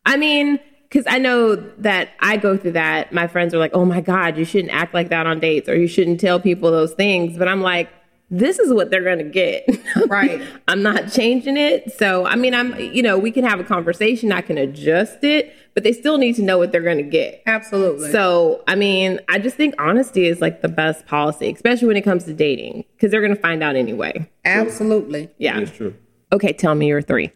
I 0.06 0.16
mean, 0.16 0.58
because 0.84 1.06
I 1.08 1.20
know 1.20 1.56
that 1.56 2.12
I 2.22 2.38
go 2.38 2.58
through 2.58 2.74
that. 2.74 3.12
My 3.12 3.28
friends 3.28 3.54
are 3.54 3.58
like, 3.58 3.72
oh 3.74 3.84
my 3.84 4.00
God, 4.00 4.38
you 4.38 4.46
shouldn't 4.46 4.74
act 4.74 4.94
like 4.94 5.10
that 5.10 5.28
on 5.28 5.42
dates 5.42 5.68
or 5.68 5.76
you 5.76 5.88
shouldn't 5.88 6.22
tell 6.22 6.40
people 6.40 6.72
those 6.72 6.94
things. 6.94 7.38
But 7.38 7.50
I'm 7.50 7.62
like, 7.62 7.90
this 8.32 8.58
is 8.60 8.74
what 8.74 8.90
they're 8.90 9.04
going 9.04 9.20
to 9.20 9.24
get. 9.26 9.68
Right. 10.08 10.42
I'm 10.68 10.84
not 10.84 11.12
changing 11.12 11.58
it. 11.58 11.92
So, 11.98 12.26
I 12.26 12.36
mean, 12.36 12.54
I'm, 12.54 12.78
you 12.80 13.02
know, 13.02 13.18
we 13.18 13.32
can 13.32 13.44
have 13.44 13.60
a 13.60 13.64
conversation. 13.64 14.32
I 14.32 14.42
can 14.42 14.58
adjust 14.58 15.24
it, 15.24 15.54
but 15.74 15.84
they 15.84 15.94
still 15.94 16.18
need 16.18 16.36
to 16.36 16.42
know 16.42 16.58
what 16.58 16.72
they're 16.72 16.82
going 16.82 16.98
to 16.98 17.04
get. 17.04 17.42
Absolutely. 17.46 18.12
So, 18.12 18.64
I 18.68 18.76
mean, 18.76 19.20
I 19.30 19.40
just 19.40 19.56
think 19.56 19.74
honesty 19.80 20.28
is 20.28 20.42
like 20.42 20.62
the 20.62 20.68
best 20.68 21.06
policy, 21.08 21.52
especially 21.52 21.88
when 21.88 21.98
it 21.98 22.04
comes 22.04 22.26
to 22.26 22.34
dating, 22.34 22.84
because 22.94 23.10
they're 23.10 23.22
going 23.22 23.36
to 23.36 23.42
find 23.42 23.64
out 23.64 23.76
anyway. 23.76 24.30
absolutely. 24.44 25.30
Yeah. 25.38 25.60
It's 25.60 25.72
true. 25.72 25.96
Okay, 26.36 26.52
tell 26.52 26.76
me 26.76 26.88
your 26.88 27.02
three. 27.02 27.32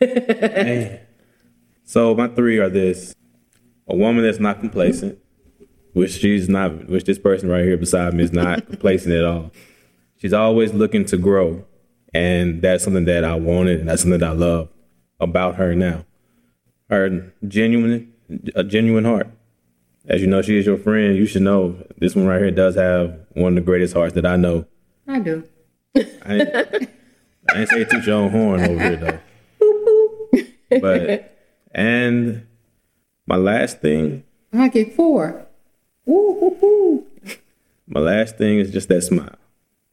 Man. 0.00 1.00
So 1.82 2.14
my 2.14 2.28
three 2.28 2.58
are 2.58 2.68
this: 2.68 3.16
a 3.88 3.96
woman 3.96 4.22
that's 4.22 4.38
not 4.38 4.60
complacent, 4.60 5.18
which 5.92 6.12
she's 6.12 6.48
not, 6.48 6.88
which 6.88 7.02
this 7.02 7.18
person 7.18 7.48
right 7.48 7.64
here 7.64 7.76
beside 7.76 8.14
me 8.14 8.22
is 8.22 8.32
not 8.32 8.64
complacent 8.68 9.12
at 9.12 9.24
all. 9.24 9.50
She's 10.18 10.32
always 10.32 10.72
looking 10.72 11.04
to 11.06 11.16
grow, 11.16 11.64
and 12.14 12.62
that's 12.62 12.84
something 12.84 13.06
that 13.06 13.24
I 13.24 13.34
wanted, 13.34 13.80
and 13.80 13.88
that's 13.88 14.02
something 14.02 14.20
that 14.20 14.28
I 14.28 14.34
love 14.34 14.68
about 15.18 15.56
her 15.56 15.74
now. 15.74 16.04
Her 16.90 17.32
genuine, 17.48 18.12
a 18.54 18.62
genuine 18.62 19.04
heart. 19.04 19.26
As 20.06 20.20
you 20.20 20.28
know, 20.28 20.42
she 20.42 20.58
is 20.58 20.66
your 20.66 20.78
friend. 20.78 21.16
You 21.16 21.26
should 21.26 21.42
know 21.42 21.76
this 21.98 22.14
one 22.14 22.26
right 22.26 22.40
here 22.40 22.52
does 22.52 22.76
have 22.76 23.18
one 23.32 23.58
of 23.58 23.64
the 23.64 23.66
greatest 23.68 23.94
hearts 23.94 24.14
that 24.14 24.26
I 24.26 24.36
know. 24.36 24.64
I 25.08 25.18
do. 25.18 25.42
I 25.96 26.02
ain't, 26.28 26.90
I 27.54 27.60
ain't 27.60 27.68
say 27.68 27.84
toot 27.84 28.06
your 28.06 28.16
own 28.16 28.30
horn 28.30 28.60
over 28.62 28.80
here 28.82 28.96
though. 28.96 29.18
But 30.80 31.36
and 31.74 32.46
my 33.26 33.34
last 33.36 33.80
thing, 33.80 34.22
I 34.52 34.68
get 34.68 34.94
four. 34.94 35.44
Ooh, 36.08 36.12
ooh, 36.12 36.64
ooh. 36.64 37.06
my 37.88 37.98
last 38.00 38.38
thing 38.38 38.58
is 38.60 38.70
just 38.70 38.88
that 38.88 39.02
smile. 39.02 39.34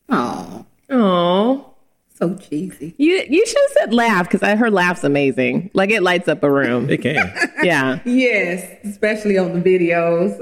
Oh, 0.09 0.65
Oh, 0.91 1.73
so 2.13 2.35
cheesy. 2.35 2.93
you 2.99 3.23
you 3.27 3.45
should 3.47 3.57
have 3.57 3.71
said 3.71 3.93
laugh 3.93 4.27
because 4.27 4.43
I 4.43 4.55
her 4.55 4.69
laugh's 4.69 5.03
amazing. 5.03 5.71
Like 5.73 5.89
it 5.89 6.03
lights 6.03 6.27
up 6.27 6.43
a 6.43 6.51
room. 6.51 6.89
It 6.91 7.01
can. 7.01 7.33
Yeah, 7.63 7.99
Yes, 8.05 8.77
especially 8.85 9.39
on 9.39 9.59
the 9.59 9.61
videos. 9.79 10.37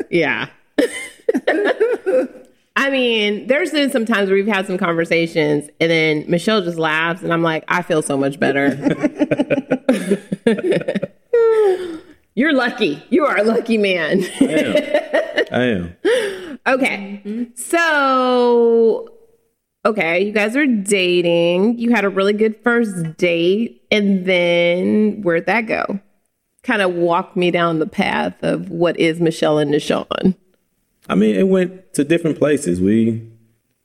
yeah. 0.10 0.48
I 2.74 2.88
mean, 2.90 3.46
there's 3.48 3.70
been 3.70 3.90
some 3.90 4.06
times 4.06 4.28
where 4.28 4.36
we've 4.36 4.46
had 4.46 4.66
some 4.66 4.78
conversations, 4.78 5.68
and 5.80 5.90
then 5.90 6.24
Michelle 6.28 6.62
just 6.62 6.78
laughs, 6.78 7.22
and 7.22 7.32
I'm 7.32 7.42
like, 7.42 7.64
I 7.68 7.82
feel 7.82 8.02
so 8.02 8.16
much 8.16 8.40
better. 8.40 8.68
You're 12.34 12.54
lucky. 12.54 13.02
You 13.10 13.26
are 13.26 13.36
a 13.36 13.44
lucky 13.44 13.76
man. 13.76 14.24
I 14.40 14.44
am. 14.44 15.46
I 15.52 15.62
am. 15.64 15.94
Okay. 16.66 17.48
So, 17.54 19.12
okay, 19.84 20.24
you 20.24 20.32
guys 20.32 20.56
are 20.56 20.66
dating. 20.66 21.78
You 21.78 21.90
had 21.90 22.04
a 22.04 22.08
really 22.08 22.32
good 22.32 22.56
first 22.62 23.18
date. 23.18 23.82
And 23.90 24.24
then 24.24 25.20
where'd 25.22 25.44
that 25.46 25.66
go? 25.66 26.00
Kind 26.62 26.80
of 26.80 26.94
walk 26.94 27.36
me 27.36 27.50
down 27.50 27.80
the 27.80 27.86
path 27.86 28.34
of 28.42 28.70
what 28.70 28.98
is 28.98 29.20
Michelle 29.20 29.58
and 29.58 29.74
Deshaun. 29.74 30.34
I 31.08 31.14
mean, 31.14 31.34
it 31.36 31.48
went 31.48 31.94
to 31.94 32.04
different 32.04 32.38
places. 32.38 32.80
We 32.80 33.28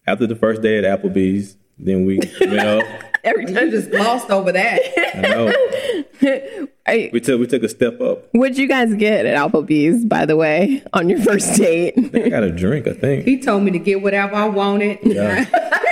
after 0.05 0.27
the 0.27 0.35
first 0.35 0.61
day 0.61 0.77
at 0.77 0.83
Applebee's, 0.83 1.57
then 1.77 2.05
we 2.05 2.19
went 2.41 2.59
up. 2.59 2.83
Every 3.23 3.45
time. 3.45 3.71
just 3.71 3.91
glossed 3.91 4.29
over 4.29 4.51
that. 4.53 4.79
I 5.15 5.21
know. 5.21 6.67
I, 6.87 7.09
We 7.11 7.19
took 7.19 7.39
we 7.39 7.47
took 7.47 7.63
a 7.63 7.69
step 7.69 7.99
up. 7.99 8.29
what'd 8.31 8.57
you 8.57 8.67
guys 8.67 8.93
get 8.95 9.25
at 9.25 9.37
Applebee's, 9.37 10.05
by 10.05 10.25
the 10.25 10.37
way, 10.37 10.81
on 10.93 11.09
your 11.09 11.19
first 11.19 11.57
date? 11.57 11.93
I 12.15 12.29
got 12.29 12.43
a 12.43 12.51
drink, 12.51 12.87
I 12.87 12.93
think. 12.93 13.25
He 13.25 13.39
told 13.41 13.63
me 13.63 13.71
to 13.71 13.79
get 13.79 14.01
whatever 14.01 14.35
I 14.35 14.47
wanted. 14.47 14.99
Yeah. 15.03 15.45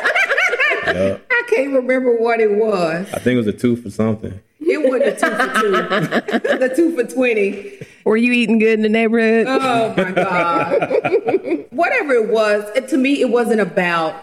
Yeah. 0.86 1.18
I 1.30 1.44
can't 1.50 1.74
remember 1.74 2.16
what 2.16 2.40
it 2.40 2.52
was. 2.52 3.12
I 3.12 3.18
think 3.20 3.34
it 3.34 3.38
was 3.38 3.48
a 3.48 3.52
two 3.54 3.76
for 3.76 3.90
something. 3.90 4.40
It 4.62 4.78
wasn't 4.88 5.04
a 5.04 5.12
two 5.12 5.36
for 5.36 6.22
two. 6.40 6.58
the 6.58 6.74
two 6.74 6.96
for 6.96 7.04
twenty. 7.12 7.80
Were 8.06 8.18
you 8.18 8.32
eating 8.32 8.60
good 8.60 8.74
in 8.74 8.82
the 8.82 8.90
neighborhood? 8.90 9.48
Oh 9.48 9.94
my 9.98 10.12
God. 10.12 11.66
Whatever 11.72 12.14
it 12.14 12.30
was, 12.30 12.64
it, 12.76 12.88
to 12.90 12.98
me, 12.98 13.20
it 13.20 13.30
wasn't 13.30 13.62
about 13.62 14.16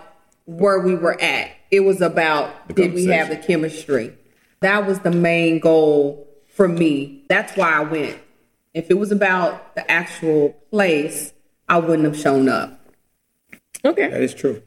where 0.45 0.79
we 0.79 0.95
were 0.95 1.21
at. 1.21 1.51
It 1.73 1.81
was 1.81 2.01
about 2.01 2.75
did 2.75 2.95
we 2.95 3.07
have 3.07 3.29
the 3.29 3.37
chemistry? 3.37 4.17
That 4.61 4.87
was 4.87 5.01
the 5.01 5.11
main 5.11 5.59
goal 5.59 6.29
for 6.55 6.69
me. 6.69 7.25
That's 7.29 7.57
why 7.57 7.73
I 7.73 7.81
went. 7.81 8.19
If 8.73 8.89
it 8.89 8.95
was 8.95 9.11
about 9.11 9.75
the 9.75 9.91
actual 9.91 10.51
place, 10.71 11.33
I 11.69 11.79
wouldn't 11.79 12.05
have 12.05 12.17
shown 12.17 12.49
up. 12.49 12.79
Okay. 13.85 14.09
That 14.09 14.23
is 14.23 14.33
true. 14.33 14.63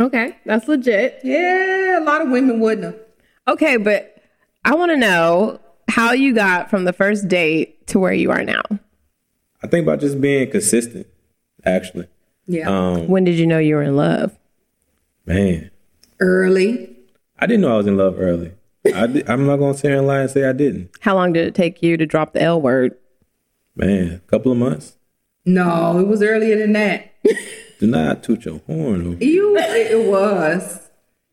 Okay. 0.00 0.36
That's 0.44 0.66
legit. 0.66 1.20
Yeah, 1.22 2.00
a 2.00 2.04
lot 2.04 2.20
of 2.20 2.30
women 2.30 2.58
wouldn't 2.58 2.84
have. 2.84 3.00
Okay, 3.46 3.76
but 3.76 4.16
I 4.64 4.74
want 4.74 4.90
to 4.90 4.96
know 4.96 5.60
how 5.88 6.12
you 6.12 6.34
got 6.34 6.70
from 6.70 6.84
the 6.84 6.92
first 6.92 7.28
date 7.28 7.86
to 7.88 7.98
where 7.98 8.12
you 8.12 8.30
are 8.30 8.42
now. 8.44 8.62
I 9.62 9.66
think 9.66 9.84
about 9.84 10.00
just 10.00 10.20
being 10.20 10.50
consistent, 10.50 11.06
actually. 11.64 12.08
Yeah. 12.46 12.68
Um, 12.68 13.08
When 13.08 13.24
did 13.24 13.36
you 13.36 13.46
know 13.46 13.58
you 13.58 13.76
were 13.76 13.82
in 13.82 13.96
love? 13.96 14.36
man, 15.26 15.70
Early. 16.20 16.96
I 17.38 17.46
didn't 17.46 17.62
know 17.62 17.74
I 17.74 17.76
was 17.78 17.86
in 17.86 17.96
love 17.96 18.16
early. 18.18 18.52
I 18.94 19.06
di- 19.06 19.24
I'm 19.26 19.46
not 19.46 19.56
gonna 19.56 19.74
sit 19.74 19.88
here 19.88 19.98
and 19.98 20.06
lie 20.06 20.20
and 20.20 20.30
say 20.30 20.44
I 20.48 20.52
didn't. 20.52 20.90
How 21.00 21.14
long 21.14 21.32
did 21.32 21.46
it 21.46 21.54
take 21.54 21.82
you 21.82 21.96
to 21.96 22.06
drop 22.06 22.32
the 22.34 22.42
L 22.42 22.60
word? 22.60 22.94
Man, 23.74 24.12
a 24.14 24.18
couple 24.30 24.52
of 24.52 24.58
months. 24.58 24.96
No, 25.44 25.98
it 25.98 26.06
was 26.06 26.22
earlier 26.22 26.56
than 26.58 26.72
that. 26.74 27.10
Do 27.80 27.86
not 27.88 28.22
toot 28.22 28.44
your 28.44 28.58
horn. 28.66 29.14
Over. 29.14 29.24
You, 29.24 29.56
it 29.56 29.90
it 29.92 30.08
was. 30.08 30.88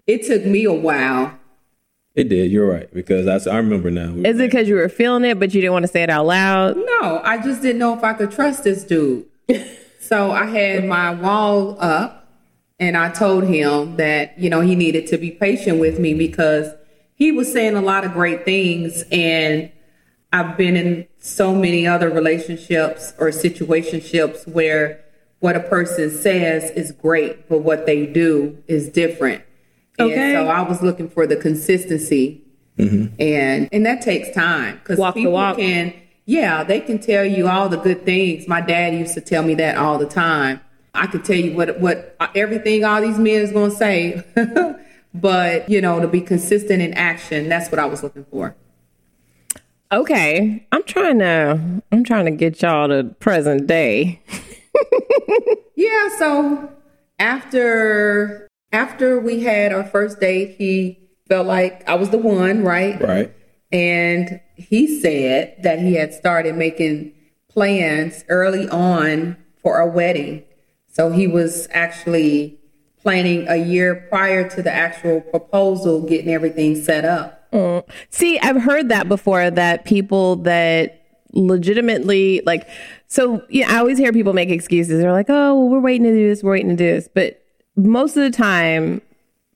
It 0.07 0.25
took 0.25 0.45
me 0.45 0.63
a 0.65 0.73
while. 0.73 1.37
It 2.13 2.27
did. 2.29 2.51
You're 2.51 2.69
right 2.69 2.93
because 2.93 3.47
I, 3.47 3.51
I 3.51 3.57
remember 3.57 3.89
now. 3.89 4.11
We- 4.11 4.25
Is 4.27 4.37
it 4.39 4.51
because 4.51 4.67
you 4.67 4.75
were 4.75 4.89
feeling 4.89 5.23
it, 5.23 5.39
but 5.39 5.53
you 5.53 5.61
didn't 5.61 5.73
want 5.73 5.83
to 5.83 5.87
say 5.91 6.03
it 6.03 6.09
out 6.09 6.25
loud? 6.25 6.75
No, 6.75 7.21
I 7.23 7.37
just 7.41 7.61
didn't 7.61 7.79
know 7.79 7.95
if 7.97 8.03
I 8.03 8.13
could 8.13 8.31
trust 8.31 8.63
this 8.63 8.83
dude. 8.83 9.25
so 10.01 10.31
I 10.31 10.45
had 10.45 10.85
my 10.85 11.13
wall 11.13 11.77
up 11.79 12.27
and 12.79 12.97
I 12.97 13.09
told 13.11 13.45
him 13.45 13.95
that, 13.97 14.37
you 14.37 14.49
know, 14.49 14.59
he 14.61 14.75
needed 14.75 15.07
to 15.07 15.17
be 15.17 15.31
patient 15.31 15.79
with 15.79 15.99
me 15.99 16.13
because 16.13 16.67
he 17.15 17.31
was 17.31 17.51
saying 17.51 17.75
a 17.75 17.81
lot 17.81 18.03
of 18.03 18.11
great 18.13 18.43
things 18.43 19.03
and 19.11 19.71
I've 20.33 20.57
been 20.57 20.75
in 20.75 21.07
so 21.19 21.53
many 21.53 21.85
other 21.87 22.09
relationships 22.09 23.13
or 23.19 23.29
situationships 23.29 24.47
where 24.47 25.03
what 25.39 25.55
a 25.55 25.59
person 25.59 26.09
says 26.09 26.71
is 26.71 26.91
great, 26.91 27.47
but 27.49 27.59
what 27.59 27.85
they 27.85 28.05
do 28.05 28.61
is 28.67 28.89
different. 28.89 29.43
Okay. 30.01 30.35
And 30.35 30.47
so 30.47 30.51
I 30.51 30.61
was 30.61 30.81
looking 30.81 31.09
for 31.09 31.27
the 31.27 31.35
consistency 31.35 32.43
mm-hmm. 32.77 33.13
and 33.19 33.69
and 33.71 33.85
that 33.85 34.01
takes 34.01 34.33
time 34.33 34.77
because 34.77 34.99
Walk 34.99 35.15
the 35.15 35.21
people 35.21 35.33
walk. 35.33 35.57
can 35.57 35.93
yeah 36.25 36.63
they 36.63 36.79
can 36.79 36.99
tell 36.99 37.25
you 37.25 37.47
all 37.47 37.69
the 37.69 37.77
good 37.77 38.05
things 38.05 38.47
my 38.47 38.61
dad 38.61 38.93
used 38.93 39.13
to 39.15 39.21
tell 39.21 39.43
me 39.43 39.55
that 39.55 39.75
all 39.77 39.97
the 39.97 40.05
time 40.05 40.61
i 40.93 41.07
could 41.07 41.25
tell 41.25 41.35
you 41.35 41.55
what 41.55 41.79
what 41.79 42.15
everything 42.35 42.85
all 42.85 43.01
these 43.01 43.17
men 43.17 43.41
is 43.41 43.51
going 43.51 43.71
to 43.71 43.75
say 43.75 44.23
but 45.15 45.67
you 45.67 45.81
know 45.81 45.99
to 45.99 46.07
be 46.07 46.21
consistent 46.21 46.81
in 46.81 46.93
action 46.93 47.49
that's 47.49 47.71
what 47.71 47.79
i 47.79 47.85
was 47.85 48.03
looking 48.03 48.25
for 48.25 48.55
Okay, 49.93 50.65
I'm 50.71 50.83
trying 50.83 51.19
to 51.19 51.59
I'm 51.91 52.05
trying 52.05 52.23
to 52.23 52.31
get 52.31 52.61
y'all 52.61 52.87
to 52.87 53.03
present 53.19 53.67
day. 53.67 54.21
Yeah, 55.81 56.09
so 56.19 56.71
after 57.17 58.47
after 58.71 59.19
we 59.19 59.41
had 59.41 59.73
our 59.73 59.83
first 59.83 60.19
date, 60.19 60.55
he 60.57 60.99
felt 61.27 61.47
like 61.47 61.87
I 61.87 61.95
was 61.95 62.09
the 62.09 62.17
one, 62.17 62.63
right? 62.63 63.01
Right. 63.01 63.33
And 63.71 64.41
he 64.55 64.99
said 64.99 65.55
that 65.63 65.79
he 65.79 65.95
had 65.95 66.13
started 66.13 66.55
making 66.55 67.13
plans 67.49 68.23
early 68.29 68.67
on 68.69 69.37
for 69.61 69.79
a 69.79 69.87
wedding. 69.87 70.43
So 70.87 71.11
he 71.11 71.27
was 71.27 71.67
actually 71.71 72.59
planning 73.01 73.47
a 73.47 73.55
year 73.55 74.07
prior 74.09 74.49
to 74.49 74.61
the 74.61 74.71
actual 74.71 75.21
proposal, 75.21 76.01
getting 76.01 76.33
everything 76.33 76.81
set 76.81 77.05
up. 77.05 77.47
Oh, 77.53 77.85
see, 78.09 78.39
I've 78.39 78.61
heard 78.61 78.89
that 78.89 79.09
before 79.09 79.49
that 79.51 79.85
people 79.85 80.37
that 80.37 80.97
legitimately 81.33 82.41
like 82.45 82.67
so 83.07 83.41
yeah, 83.49 83.73
I 83.73 83.79
always 83.79 83.97
hear 83.97 84.11
people 84.13 84.33
make 84.33 84.49
excuses. 84.49 84.99
They're 85.01 85.11
like, 85.11 85.29
"Oh, 85.29 85.55
well, 85.55 85.69
we're 85.69 85.79
waiting 85.79 86.03
to 86.03 86.11
do 86.11 86.29
this, 86.29 86.43
we're 86.43 86.51
waiting 86.51 86.69
to 86.69 86.75
do 86.75 86.85
this." 86.85 87.09
But 87.13 87.40
most 87.75 88.17
of 88.17 88.23
the 88.23 88.35
time 88.35 89.01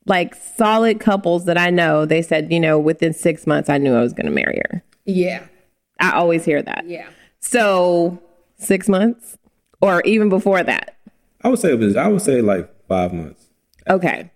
like 0.06 0.34
solid 0.34 1.00
couples 1.00 1.44
that 1.46 1.58
I 1.58 1.70
know, 1.70 2.06
they 2.06 2.22
said, 2.22 2.52
you 2.52 2.60
know, 2.60 2.78
within 2.78 3.12
6 3.12 3.46
months 3.46 3.68
I 3.68 3.78
knew 3.78 3.94
I 3.94 4.00
was 4.00 4.12
going 4.12 4.26
to 4.26 4.32
marry 4.32 4.62
her. 4.70 4.82
Yeah. 5.04 5.44
I 5.98 6.12
always 6.12 6.44
hear 6.44 6.62
that. 6.62 6.84
Yeah. 6.86 7.08
So, 7.40 8.22
6 8.58 8.88
months 8.88 9.36
or 9.80 10.00
even 10.02 10.28
before 10.28 10.62
that. 10.62 10.96
I 11.42 11.48
would 11.48 11.58
say 11.58 11.72
it 11.72 11.78
was. 11.78 11.96
I 11.96 12.08
would 12.08 12.22
say 12.22 12.40
like 12.40 12.68
five 12.88 13.12
months. 13.12 13.46
Okay. 13.88 14.30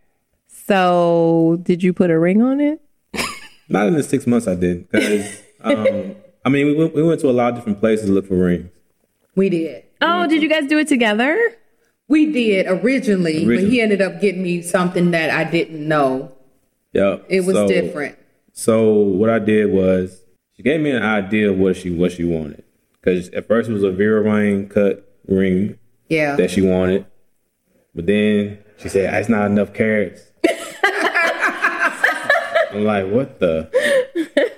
So, 0.47 1.59
did 1.63 1.83
you 1.83 1.93
put 1.93 2.11
a 2.11 2.19
ring 2.19 2.43
on 2.43 2.61
it? 2.61 2.81
Not 3.69 3.87
in 3.87 3.95
the 3.95 4.03
six 4.03 4.27
months 4.27 4.47
I 4.47 4.55
did 4.55 4.89
because 4.91 5.43
um, 5.61 6.15
I 6.45 6.49
mean 6.49 6.67
we 6.67 6.75
went, 6.75 6.95
we 6.95 7.03
went 7.03 7.21
to 7.21 7.31
a 7.31 7.33
lot 7.33 7.51
of 7.51 7.57
different 7.57 7.81
places 7.81 8.07
to 8.07 8.13
look 8.13 8.27
for 8.27 8.37
rings. 8.37 8.71
We 9.35 9.49
did. 9.49 9.85
Oh, 10.01 10.27
did 10.27 10.43
you 10.43 10.49
guys 10.49 10.67
do 10.67 10.79
it 10.79 10.89
together? 10.89 11.37
We 12.11 12.33
did 12.33 12.67
originally, 12.67 13.47
but 13.47 13.61
he 13.61 13.81
ended 13.81 14.03
up 14.03 14.21
getting 14.21 14.43
me 14.43 14.63
something 14.63 15.13
that 15.13 15.31
I 15.31 15.45
didn't 15.49 15.87
know. 15.87 16.33
Yeah, 16.93 17.19
It 17.29 17.45
was 17.45 17.55
so- 17.55 17.69
different. 17.69 18.17
So 18.53 18.93
what 18.93 19.31
I 19.31 19.39
did 19.39 19.71
was 19.71 20.21
she 20.57 20.65
gave 20.65 20.81
me 20.81 20.91
an 20.91 21.05
idea 21.05 21.51
of 21.51 21.57
what 21.59 21.77
she 21.77 21.89
what 21.91 22.11
she 22.11 22.25
wanted 22.25 22.65
because 23.01 23.29
at 23.31 23.47
first 23.47 23.71
it 23.71 23.73
was 23.73 23.85
a 23.85 23.93
Vera 23.93 24.23
Wang 24.25 24.69
cut 24.69 25.09
ring 25.29 25.79
Yeah. 26.09 26.35
that 26.35 26.51
she 26.51 26.61
wanted, 26.63 27.07
but 27.95 28.07
then 28.07 28.59
she 28.79 28.89
said 28.89 29.15
it's 29.15 29.29
not 29.29 29.47
enough 29.47 29.73
carats. 29.73 30.21
I'm 32.73 32.85
like, 32.85 33.07
what 33.07 33.39
the? 33.39 33.69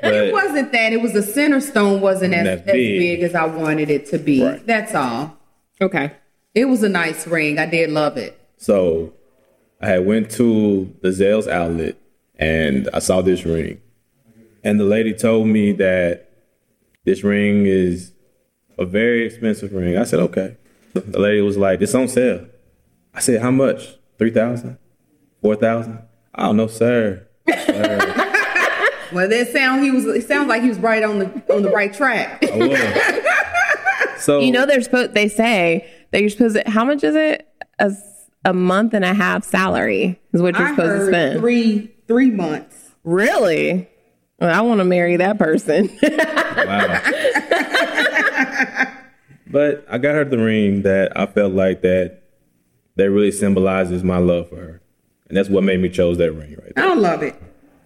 it 0.02 0.32
wasn't 0.32 0.73
that. 0.73 0.92
It 0.94 1.00
was 1.02 1.12
the 1.12 1.23
center 1.23 1.61
stone 1.61 2.00
wasn't 2.00 2.32
as, 2.35 2.61
as 2.61 2.62
big. 2.62 2.99
big 2.99 3.23
as 3.23 3.35
I 3.35 3.44
wanted 3.44 3.90
it 3.90 4.06
to 4.06 4.18
be. 4.18 4.42
Right. 4.42 4.66
That's 4.66 4.94
all. 4.94 5.37
Okay. 5.82 6.12
It 6.54 6.66
was 6.66 6.82
a 6.82 6.88
nice 6.88 7.26
ring. 7.26 7.59
I 7.59 7.66
did 7.66 7.90
love 7.90 8.16
it. 8.16 8.38
so 8.56 9.12
I 9.80 9.87
had 9.88 10.06
went 10.06 10.30
to 10.32 10.94
the 11.02 11.09
Zales 11.09 11.49
outlet 11.49 11.97
and 12.38 12.88
I 12.94 12.99
saw 13.00 13.21
this 13.23 13.44
ring, 13.44 13.80
and 14.64 14.78
the 14.78 14.85
lady 14.85 15.12
told 15.14 15.49
me 15.49 15.73
that 15.73 16.28
this 17.04 17.25
ring 17.25 17.66
is 17.66 18.12
a 18.78 18.85
very 18.85 19.25
expensive 19.26 19.73
ring. 19.73 19.97
I 19.97 20.04
said, 20.04 20.21
okay. 20.21 20.56
The 20.94 21.18
lady 21.18 21.40
was 21.40 21.56
like, 21.56 21.80
it's 21.82 21.94
on 21.94 22.06
sale. 22.09 22.47
I 23.14 23.21
said, 23.21 23.40
how 23.42 23.50
much? 23.50 23.94
Three 24.18 24.30
thousand? 24.30 24.78
Four 25.40 25.56
thousand? 25.56 25.99
I 26.35 26.42
don't 26.44 26.56
know, 26.56 26.66
sir. 26.68 27.26
Well, 29.12 29.28
that 29.28 29.49
sound 29.52 29.85
he 29.85 29.90
was. 29.90 30.06
It 30.06 30.26
sounds 30.26 30.49
like 30.49 30.62
he 30.62 30.71
was 30.71 30.78
right 30.78 31.02
on 31.02 31.18
the 31.18 31.26
on 31.54 31.61
the 31.62 31.68
right 31.71 31.92
track. 31.92 32.42
I 32.50 32.56
was. 32.56 33.19
So 34.23 34.38
You 34.41 34.52
know 34.52 34.65
they're 34.67 34.80
supposed 34.80 35.12
they 35.15 35.26
say 35.28 35.84
that 36.13 36.21
you're 36.21 36.31
supposed 36.31 36.57
to 36.57 36.71
how 36.71 36.85
much 36.85 37.03
is 37.03 37.17
it? 37.17 37.49
a 38.45 38.53
month 38.53 38.95
and 38.95 39.05
a 39.05 39.15
half 39.15 39.45
salary 39.45 40.21
is 40.33 40.43
what 40.43 40.59
you're 40.59 40.67
I 40.67 40.71
supposed 40.71 41.01
to 41.01 41.07
spend. 41.07 41.41
three 41.41 41.93
three 42.07 42.31
months. 42.31 42.91
Really? 43.05 43.89
Well, 44.39 44.53
I 44.53 44.61
want 44.63 44.81
to 44.81 44.85
marry 44.85 45.17
that 45.17 45.39
person. 45.39 45.89
Wow. 46.03 46.09
but 49.47 49.87
I 49.89 49.99
got 49.99 50.15
her 50.15 50.25
the 50.25 50.39
ring 50.39 50.83
that 50.83 51.17
I 51.17 51.27
felt 51.27 51.53
like 51.53 51.83
that 51.83 52.23
that 52.97 53.11
really 53.11 53.33
symbolizes 53.33 54.05
my 54.05 54.19
love 54.19 54.49
for 54.49 54.57
her. 54.57 54.83
And 55.29 55.37
that's 55.37 55.49
what 55.49 55.65
made 55.65 55.81
me 55.81 55.89
chose 55.89 56.19
that 56.19 56.33
ring 56.33 56.57
right 56.63 56.75
there. 56.75 56.85
I 56.85 56.95
love 56.95 57.23
it. 57.23 57.35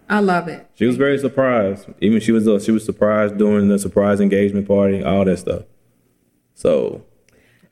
I 0.09 0.19
love 0.19 0.47
it. 0.47 0.67
She 0.75 0.85
was 0.85 0.97
very 0.97 1.17
surprised. 1.17 1.87
Even 2.01 2.19
she 2.19 2.31
was 2.31 2.47
uh, 2.47 2.59
she 2.59 2.71
was 2.71 2.85
surprised 2.85 3.37
during 3.37 3.67
the 3.67 3.79
surprise 3.79 4.19
engagement 4.19 4.67
party, 4.67 5.03
all 5.03 5.25
that 5.25 5.37
stuff. 5.37 5.63
So 6.55 7.03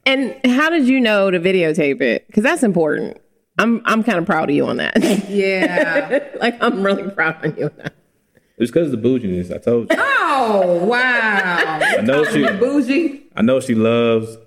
and 0.06 0.36
how 0.46 0.70
did 0.70 0.88
you 0.88 1.00
know 1.00 1.32
to 1.32 1.39
videotape 1.39 2.02
it? 2.02 2.28
Because 2.28 2.44
that's 2.44 2.63
important. 2.63 3.18
I'm 3.58 3.82
I'm 3.86 4.04
kind 4.04 4.18
of 4.18 4.26
proud 4.26 4.50
of 4.50 4.56
you 4.56 4.65
on 4.65 4.78
that. 4.78 4.96
Yeah. 5.30 6.24
like 6.39 6.62
I'm 6.62 6.84
really 6.84 7.10
proud 7.10 7.44
of 7.46 7.58
you 7.58 7.65
on 7.65 7.72
that. 7.78 7.94
it 8.36 8.60
was 8.60 8.70
because 8.72 8.94
of 8.94 9.02
the 9.02 9.08
bouginess. 9.10 9.52
I 9.54 9.58
told 9.58 9.89
you. 9.91 9.98
oh 10.00 10.86
wow. 10.86 11.80
I 11.82 12.02
know 12.02 12.24
she 12.26 12.44
Bougie. 12.46 13.24
I 13.36 13.41
know 13.41 13.60
she 13.60 13.76
loves 13.76 14.38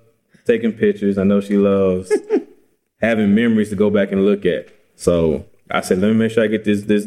taking 0.46 0.72
pictures. 0.72 1.18
I 1.18 1.24
know 1.24 1.40
she 1.40 1.56
loves 1.56 2.12
having 3.00 3.34
memories 3.34 3.70
to 3.70 3.76
go 3.76 3.90
back 3.90 4.12
and 4.12 4.24
look 4.24 4.44
at. 4.44 4.68
So 4.96 5.46
I 5.70 5.80
said, 5.82 5.98
let 5.98 6.08
me 6.08 6.14
make 6.14 6.32
sure 6.32 6.44
I 6.44 6.46
get 6.48 6.64
this 6.64 6.82
this 6.84 7.06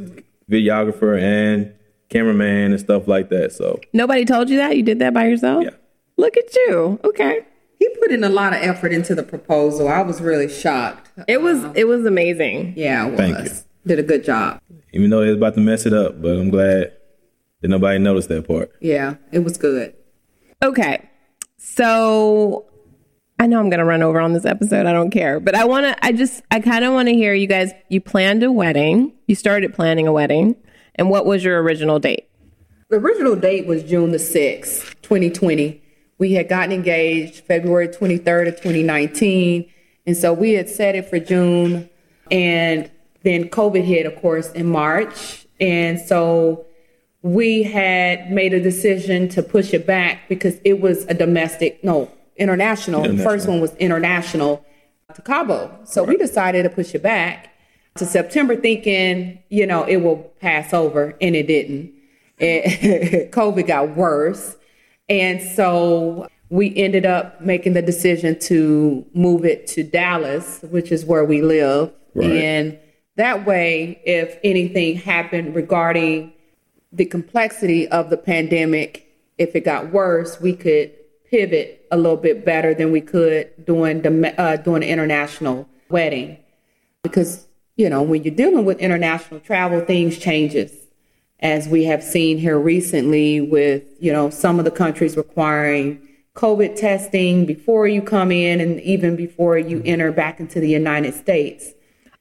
videographer 0.49 1.19
and 1.21 1.73
cameraman 2.09 2.71
and 2.71 2.79
stuff 2.79 3.07
like 3.07 3.29
that. 3.29 3.51
So 3.53 3.79
Nobody 3.93 4.25
told 4.25 4.49
you 4.49 4.57
that? 4.57 4.75
You 4.75 4.83
did 4.83 4.99
that 4.99 5.13
by 5.13 5.25
yourself? 5.27 5.63
Yeah. 5.63 5.71
Look 6.17 6.35
at 6.37 6.53
you. 6.55 6.99
Okay. 7.03 7.45
He 7.81 7.89
put 7.99 8.11
in 8.11 8.23
a 8.23 8.29
lot 8.29 8.53
of 8.53 8.61
effort 8.61 8.93
into 8.93 9.15
the 9.15 9.23
proposal. 9.23 9.87
I 9.87 10.03
was 10.03 10.21
really 10.21 10.47
shocked. 10.47 11.09
It 11.27 11.41
was 11.41 11.63
uh-huh. 11.63 11.73
it 11.75 11.85
was 11.85 12.05
amazing. 12.05 12.75
Yeah, 12.77 13.07
it 13.07 13.09
was. 13.09 13.19
Thank 13.19 13.49
you. 13.49 13.51
Did 13.87 13.97
a 13.97 14.03
good 14.03 14.23
job. 14.23 14.61
even 14.93 15.09
though 15.09 15.21
they 15.21 15.29
was 15.29 15.37
about 15.37 15.55
to 15.55 15.61
mess 15.61 15.87
it 15.87 15.93
up, 15.93 16.21
but 16.21 16.37
I'm 16.37 16.51
glad 16.51 16.93
that 17.61 17.67
nobody 17.69 17.97
noticed 17.97 18.29
that 18.29 18.47
part. 18.47 18.71
Yeah, 18.81 19.15
it 19.31 19.39
was 19.39 19.57
good. 19.57 19.95
Okay. 20.61 21.09
So 21.57 22.67
I 23.39 23.47
know 23.47 23.59
I'm 23.59 23.71
going 23.71 23.79
to 23.79 23.85
run 23.85 24.03
over 24.03 24.19
on 24.19 24.33
this 24.33 24.45
episode. 24.45 24.85
I 24.85 24.93
don't 24.93 25.09
care. 25.09 25.39
But 25.39 25.55
I 25.55 25.65
want 25.65 25.87
to, 25.87 26.05
I 26.05 26.11
just, 26.11 26.43
I 26.51 26.59
kind 26.59 26.85
of 26.85 26.93
want 26.93 27.07
to 27.07 27.15
hear 27.15 27.33
you 27.33 27.47
guys. 27.47 27.71
You 27.89 27.99
planned 27.99 28.43
a 28.43 28.51
wedding. 28.51 29.11
You 29.25 29.33
started 29.33 29.73
planning 29.73 30.05
a 30.05 30.13
wedding. 30.13 30.55
And 30.93 31.09
what 31.09 31.25
was 31.25 31.43
your 31.43 31.63
original 31.63 31.97
date? 31.97 32.29
The 32.89 32.97
original 32.97 33.35
date 33.35 33.65
was 33.65 33.81
June 33.81 34.11
the 34.11 34.19
6th, 34.19 35.01
2020. 35.01 35.80
We 36.21 36.33
had 36.33 36.47
gotten 36.47 36.71
engaged 36.71 37.45
February 37.45 37.87
23rd 37.87 38.49
of 38.49 38.55
2019. 38.57 39.67
And 40.05 40.15
so 40.15 40.33
we 40.33 40.53
had 40.53 40.69
set 40.69 40.93
it 40.93 41.09
for 41.09 41.17
June. 41.17 41.89
And 42.29 42.91
then 43.23 43.49
COVID 43.49 43.83
hit, 43.83 44.05
of 44.05 44.21
course, 44.21 44.51
in 44.51 44.67
March. 44.67 45.47
And 45.59 45.99
so 45.99 46.67
we 47.23 47.63
had 47.63 48.31
made 48.31 48.53
a 48.53 48.61
decision 48.61 49.29
to 49.29 49.41
push 49.41 49.73
it 49.73 49.87
back 49.87 50.29
because 50.29 50.59
it 50.63 50.79
was 50.79 51.05
a 51.05 51.15
domestic, 51.15 51.83
no, 51.83 52.11
international. 52.35 53.01
The 53.01 53.23
first 53.23 53.47
one 53.47 53.59
was 53.59 53.73
international 53.77 54.63
to 55.15 55.23
Cabo. 55.23 55.75
So 55.85 56.03
we 56.03 56.17
decided 56.17 56.61
to 56.63 56.69
push 56.69 56.93
it 56.93 57.01
back 57.01 57.49
to 57.95 58.05
September, 58.05 58.55
thinking, 58.55 59.39
you 59.49 59.65
know, 59.65 59.85
it 59.85 59.97
will 59.97 60.17
pass 60.39 60.71
over, 60.71 61.15
and 61.19 61.35
it 61.35 61.47
didn't. 61.47 61.91
It, 62.37 63.31
COVID 63.31 63.65
got 63.65 63.95
worse. 63.95 64.57
And 65.11 65.41
so 65.41 66.27
we 66.49 66.73
ended 66.77 67.05
up 67.05 67.41
making 67.41 67.73
the 67.73 67.81
decision 67.81 68.39
to 68.39 69.05
move 69.13 69.43
it 69.43 69.67
to 69.67 69.83
Dallas, 69.83 70.61
which 70.69 70.89
is 70.91 71.03
where 71.03 71.25
we 71.25 71.41
live. 71.41 71.91
Right. 72.15 72.31
And 72.31 72.79
that 73.17 73.45
way, 73.45 74.01
if 74.05 74.39
anything 74.41 74.95
happened 74.95 75.53
regarding 75.53 76.31
the 76.93 77.05
complexity 77.05 77.87
of 77.89 78.09
the 78.09 78.15
pandemic, 78.15 79.05
if 79.37 79.53
it 79.53 79.65
got 79.65 79.91
worse, 79.91 80.39
we 80.39 80.53
could 80.53 80.93
pivot 81.29 81.85
a 81.91 81.97
little 81.97 82.17
bit 82.17 82.45
better 82.45 82.73
than 82.73 82.91
we 82.91 83.01
could 83.01 83.65
doing 83.65 84.01
the 84.01 84.41
uh, 84.41 84.55
doing 84.55 84.83
an 84.83 84.89
international 84.89 85.67
wedding, 85.89 86.37
because 87.03 87.47
you 87.75 87.89
know 87.89 88.01
when 88.01 88.23
you're 88.23 88.35
dealing 88.35 88.65
with 88.65 88.79
international 88.79 89.39
travel, 89.41 89.81
things 89.81 90.17
changes, 90.17 90.71
as 91.41 91.67
we 91.67 91.85
have 91.85 92.03
seen 92.03 92.37
here 92.37 92.59
recently 92.59 93.41
with 93.41 93.83
you 93.99 94.11
know 94.11 94.29
some 94.29 94.59
of 94.59 94.65
the 94.65 94.71
countries 94.71 95.17
requiring 95.17 96.07
COVID 96.35 96.75
testing 96.75 97.45
before 97.45 97.87
you 97.87 98.01
come 98.01 98.31
in 98.31 98.61
and 98.61 98.79
even 98.81 99.15
before 99.15 99.57
you 99.57 99.81
enter 99.85 100.11
back 100.11 100.39
into 100.39 100.59
the 100.59 100.69
United 100.69 101.13
States. 101.13 101.73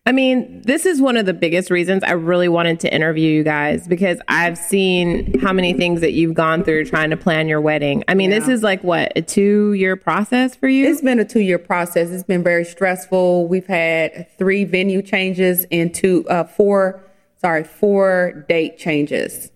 I 0.07 0.13
mean, 0.13 0.63
this 0.63 0.87
is 0.87 1.01
one 1.01 1.19
of 1.19 1.27
the 1.27 1.35
biggest 1.35 1.71
reasons 1.71 2.03
I 2.03 2.13
really 2.13 2.49
wanted 2.49 2.81
to 2.81 2.93
interview 2.93 3.31
you 3.31 3.45
guys 3.45 3.87
because 3.87 4.19
I've 4.29 4.57
seen 4.57 5.39
how 5.39 5.53
many 5.53 5.75
things 5.75 6.01
that 6.01 6.13
you've 6.13 6.35
gone 6.35 6.65
through 6.65 6.87
trying 6.87 7.11
to 7.11 7.17
plan 7.19 7.49
your 7.49 7.61
wedding. 7.61 8.03
I 8.09 8.15
mean, 8.15 8.31
this 8.31 8.49
is 8.49 8.63
like 8.63 8.83
what, 8.83 9.13
a 9.15 9.23
two 9.23 9.75
year 9.75 9.97
process 9.97 10.57
for 10.57 10.69
you? 10.69 10.91
It's 10.91 11.03
been 11.03 11.21
a 11.21 11.25
two 11.25 11.41
year 11.41 11.59
process. 11.59 12.11
It's 12.11 12.25
been 12.25 12.43
very 12.43 12.65
stressful. 12.65 13.47
We've 13.47 13.67
had 13.67 14.27
three 14.39 14.65
venue 14.65 15.03
changes 15.03 15.67
and 15.71 15.95
two, 15.95 16.27
uh, 16.29 16.45
four, 16.45 17.05
sorry, 17.41 17.65
four 17.65 18.45
date 18.49 18.79
changes. 18.79 19.51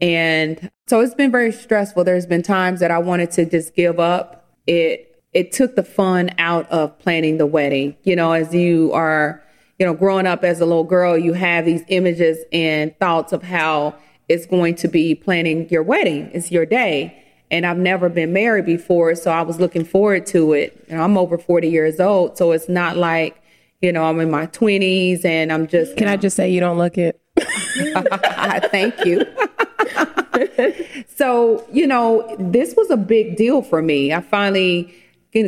And 0.00 0.70
so 0.86 1.00
it's 1.00 1.14
been 1.14 1.30
very 1.30 1.52
stressful. 1.52 2.04
There's 2.04 2.26
been 2.26 2.42
times 2.42 2.80
that 2.80 2.90
I 2.90 2.98
wanted 2.98 3.30
to 3.32 3.44
just 3.44 3.74
give 3.74 4.00
up. 4.00 4.48
It 4.66 5.06
it 5.32 5.52
took 5.52 5.76
the 5.76 5.84
fun 5.84 6.30
out 6.38 6.68
of 6.70 6.98
planning 6.98 7.38
the 7.38 7.46
wedding. 7.46 7.96
You 8.02 8.16
know, 8.16 8.32
as 8.32 8.52
you 8.52 8.92
are, 8.92 9.42
you 9.78 9.86
know, 9.86 9.94
growing 9.94 10.26
up 10.26 10.42
as 10.42 10.60
a 10.60 10.66
little 10.66 10.84
girl, 10.84 11.16
you 11.16 11.34
have 11.34 11.64
these 11.64 11.84
images 11.88 12.38
and 12.52 12.96
thoughts 12.98 13.32
of 13.32 13.44
how 13.44 13.94
it's 14.28 14.46
going 14.46 14.74
to 14.76 14.88
be 14.88 15.14
planning 15.14 15.68
your 15.68 15.84
wedding. 15.84 16.30
It's 16.32 16.50
your 16.50 16.66
day. 16.66 17.16
And 17.52 17.64
I've 17.64 17.78
never 17.78 18.08
been 18.08 18.32
married 18.32 18.64
before, 18.66 19.14
so 19.16 19.30
I 19.30 19.42
was 19.42 19.58
looking 19.58 19.84
forward 19.84 20.26
to 20.26 20.52
it. 20.52 20.88
Know, 20.88 21.02
I'm 21.02 21.16
over 21.16 21.36
40 21.36 21.68
years 21.68 21.98
old, 21.98 22.38
so 22.38 22.52
it's 22.52 22.68
not 22.68 22.96
like, 22.96 23.40
you 23.80 23.92
know, 23.92 24.04
I'm 24.04 24.20
in 24.20 24.30
my 24.30 24.46
20s 24.46 25.24
and 25.24 25.52
I'm 25.52 25.66
just. 25.66 25.96
Can 25.96 26.08
I 26.08 26.16
just 26.16 26.36
say 26.36 26.50
you 26.50 26.60
don't 26.60 26.78
look 26.78 26.98
it? 26.98 27.20
Thank 28.70 29.04
you. 29.04 29.24
so, 31.16 31.66
you 31.72 31.86
know, 31.86 32.36
this 32.38 32.74
was 32.76 32.90
a 32.90 32.96
big 32.96 33.36
deal 33.36 33.62
for 33.62 33.82
me. 33.82 34.12
I 34.12 34.20
finally 34.20 34.94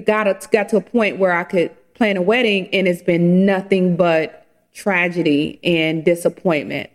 got 0.06 0.26
a, 0.26 0.38
got 0.50 0.68
to 0.70 0.76
a 0.76 0.80
point 0.80 1.18
where 1.18 1.32
I 1.32 1.44
could 1.44 1.70
plan 1.94 2.16
a 2.16 2.22
wedding, 2.22 2.68
and 2.72 2.88
it's 2.88 3.02
been 3.02 3.44
nothing 3.44 3.96
but 3.96 4.46
tragedy 4.74 5.60
and 5.62 6.04
disappointment 6.04 6.90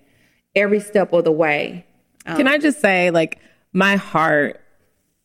every 0.55 0.79
step 0.79 1.13
of 1.13 1.23
the 1.23 1.31
way. 1.31 1.85
Um, 2.25 2.37
Can 2.37 2.47
I 2.47 2.57
just 2.57 2.81
say, 2.81 3.11
like, 3.11 3.39
my 3.73 3.95
heart 3.95 4.59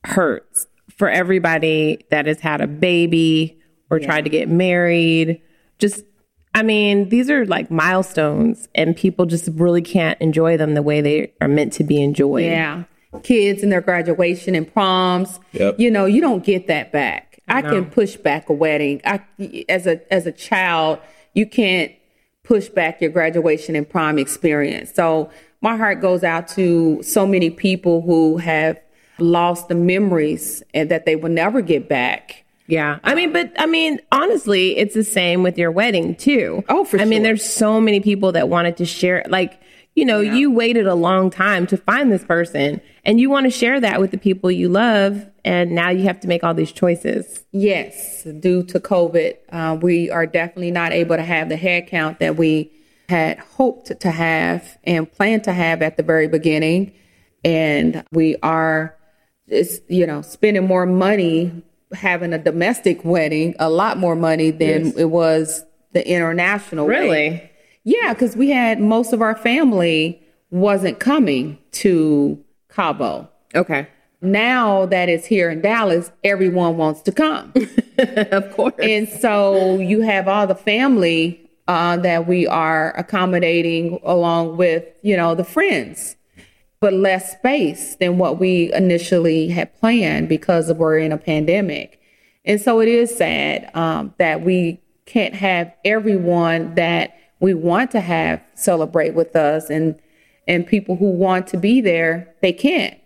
hurts 0.04 0.66
for 0.96 1.08
everybody 1.08 2.04
that 2.10 2.26
has 2.26 2.40
had 2.40 2.60
a 2.60 2.66
baby 2.66 3.58
or 3.90 3.98
yeah. 3.98 4.06
tried 4.06 4.24
to 4.24 4.30
get 4.30 4.48
married. 4.48 5.40
Just, 5.82 6.04
I 6.54 6.62
mean, 6.62 7.08
these 7.08 7.28
are 7.28 7.44
like 7.44 7.72
milestones, 7.72 8.68
and 8.72 8.96
people 8.96 9.26
just 9.26 9.48
really 9.54 9.82
can't 9.82 10.18
enjoy 10.20 10.56
them 10.56 10.74
the 10.74 10.82
way 10.82 11.00
they 11.00 11.32
are 11.40 11.48
meant 11.48 11.72
to 11.74 11.84
be 11.84 12.00
enjoyed. 12.00 12.44
Yeah. 12.44 12.84
Kids 13.24 13.64
and 13.64 13.72
their 13.72 13.80
graduation 13.80 14.54
and 14.54 14.72
proms. 14.72 15.40
Yep. 15.50 15.80
You 15.80 15.90
know, 15.90 16.06
you 16.06 16.20
don't 16.20 16.44
get 16.44 16.68
that 16.68 16.92
back. 16.92 17.40
I, 17.48 17.58
I 17.58 17.62
can 17.62 17.86
push 17.86 18.14
back 18.14 18.48
a 18.48 18.52
wedding. 18.52 19.00
I, 19.04 19.20
as 19.68 19.88
a 19.88 20.00
as 20.14 20.26
a 20.26 20.32
child, 20.32 21.00
you 21.34 21.46
can't 21.46 21.92
push 22.44 22.68
back 22.68 23.00
your 23.00 23.10
graduation 23.10 23.74
and 23.74 23.88
prom 23.88 24.18
experience. 24.18 24.94
So 24.94 25.30
my 25.60 25.76
heart 25.76 26.00
goes 26.00 26.22
out 26.22 26.46
to 26.48 27.02
so 27.02 27.26
many 27.26 27.50
people 27.50 28.02
who 28.02 28.36
have 28.36 28.80
lost 29.18 29.68
the 29.68 29.74
memories 29.74 30.62
and 30.72 30.90
that 30.90 31.06
they 31.06 31.16
will 31.16 31.30
never 31.30 31.60
get 31.60 31.88
back. 31.88 32.44
Yeah. 32.72 33.00
I 33.04 33.14
mean, 33.14 33.34
but 33.34 33.52
I 33.58 33.66
mean, 33.66 34.00
honestly, 34.12 34.78
it's 34.78 34.94
the 34.94 35.04
same 35.04 35.42
with 35.42 35.58
your 35.58 35.70
wedding 35.70 36.14
too. 36.14 36.64
Oh, 36.70 36.86
for 36.86 36.96
I 36.96 37.00
sure. 37.00 37.06
mean, 37.06 37.22
there's 37.22 37.44
so 37.44 37.78
many 37.78 38.00
people 38.00 38.32
that 38.32 38.48
wanted 38.48 38.78
to 38.78 38.86
share, 38.86 39.26
like, 39.28 39.60
you 39.94 40.06
know, 40.06 40.20
yeah. 40.20 40.36
you 40.36 40.50
waited 40.50 40.86
a 40.86 40.94
long 40.94 41.28
time 41.28 41.66
to 41.66 41.76
find 41.76 42.10
this 42.10 42.24
person 42.24 42.80
and 43.04 43.20
you 43.20 43.28
want 43.28 43.44
to 43.44 43.50
share 43.50 43.78
that 43.78 44.00
with 44.00 44.10
the 44.10 44.16
people 44.16 44.50
you 44.50 44.70
love. 44.70 45.28
And 45.44 45.72
now 45.72 45.90
you 45.90 46.04
have 46.04 46.18
to 46.20 46.28
make 46.28 46.42
all 46.42 46.54
these 46.54 46.72
choices. 46.72 47.44
Yes. 47.52 48.22
Due 48.22 48.62
to 48.62 48.80
COVID, 48.80 49.34
uh, 49.50 49.76
we 49.82 50.10
are 50.10 50.24
definitely 50.24 50.70
not 50.70 50.92
able 50.92 51.16
to 51.16 51.22
have 51.22 51.50
the 51.50 51.56
head 51.56 51.88
count 51.88 52.20
that 52.20 52.36
we 52.36 52.72
had 53.10 53.38
hoped 53.38 54.00
to 54.00 54.10
have 54.10 54.78
and 54.84 55.12
planned 55.12 55.44
to 55.44 55.52
have 55.52 55.82
at 55.82 55.98
the 55.98 56.02
very 56.02 56.26
beginning. 56.26 56.94
And 57.44 58.02
we 58.12 58.36
are 58.42 58.96
just, 59.50 59.82
you 59.90 60.06
know, 60.06 60.22
spending 60.22 60.66
more 60.66 60.86
money 60.86 61.62
having 61.94 62.32
a 62.32 62.38
domestic 62.38 63.04
wedding, 63.04 63.54
a 63.58 63.70
lot 63.70 63.98
more 63.98 64.16
money 64.16 64.50
than 64.50 64.86
yes. 64.86 64.96
it 64.96 65.04
was 65.06 65.64
the 65.92 66.08
international. 66.08 66.86
Really? 66.86 67.08
Wedding. 67.08 67.48
Yeah, 67.84 68.12
because 68.12 68.36
we 68.36 68.50
had 68.50 68.80
most 68.80 69.12
of 69.12 69.20
our 69.20 69.36
family 69.36 70.22
wasn't 70.50 71.00
coming 71.00 71.58
to 71.72 72.42
Cabo. 72.68 73.28
Okay. 73.54 73.88
Now 74.20 74.86
that 74.86 75.08
it's 75.08 75.26
here 75.26 75.50
in 75.50 75.60
Dallas, 75.60 76.12
everyone 76.22 76.76
wants 76.76 77.02
to 77.02 77.12
come. 77.12 77.52
of 77.98 78.52
course. 78.52 78.74
And 78.80 79.08
so 79.08 79.78
you 79.78 80.02
have 80.02 80.28
all 80.28 80.46
the 80.46 80.54
family 80.54 81.50
uh, 81.66 81.96
that 81.98 82.28
we 82.28 82.46
are 82.46 82.96
accommodating 82.96 83.98
along 84.04 84.56
with, 84.56 84.84
you 85.02 85.16
know, 85.16 85.34
the 85.34 85.44
friends, 85.44 86.16
but 86.82 86.92
less 86.92 87.30
space 87.30 87.94
than 87.94 88.18
what 88.18 88.40
we 88.40 88.72
initially 88.72 89.46
had 89.46 89.72
planned 89.78 90.28
because 90.28 90.68
of 90.68 90.78
we're 90.78 90.98
in 90.98 91.12
a 91.12 91.16
pandemic. 91.16 92.00
And 92.44 92.60
so 92.60 92.80
it 92.80 92.88
is 92.88 93.16
sad 93.16 93.70
um, 93.76 94.12
that 94.18 94.42
we 94.42 94.82
can't 95.06 95.32
have 95.32 95.72
everyone 95.84 96.74
that 96.74 97.16
we 97.38 97.54
want 97.54 97.92
to 97.92 98.00
have 98.00 98.42
celebrate 98.54 99.14
with 99.14 99.36
us 99.36 99.70
and 99.70 99.98
and 100.48 100.66
people 100.66 100.96
who 100.96 101.08
want 101.08 101.46
to 101.46 101.56
be 101.56 101.80
there 101.80 102.34
they 102.40 102.52
can't. 102.52 102.98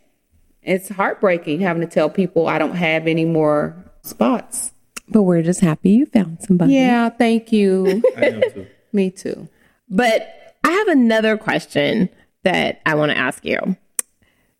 It's 0.62 0.88
heartbreaking 0.88 1.60
having 1.60 1.82
to 1.82 1.88
tell 1.88 2.08
people 2.08 2.48
i 2.48 2.58
don't 2.58 2.76
have 2.76 3.06
any 3.06 3.26
more 3.26 3.76
spots. 4.00 4.72
But 5.08 5.24
we're 5.24 5.42
just 5.42 5.60
happy 5.60 5.90
you 5.90 6.06
found 6.06 6.42
somebody. 6.42 6.72
Yeah 6.72 7.10
thank 7.10 7.52
you. 7.52 8.02
Too. 8.16 8.66
me 8.94 9.10
too. 9.10 9.50
But 9.90 10.54
i 10.64 10.70
have 10.70 10.88
another 10.88 11.36
question 11.36 12.08
that 12.46 12.80
i 12.86 12.94
want 12.94 13.10
to 13.10 13.18
ask 13.18 13.44
you 13.44 13.58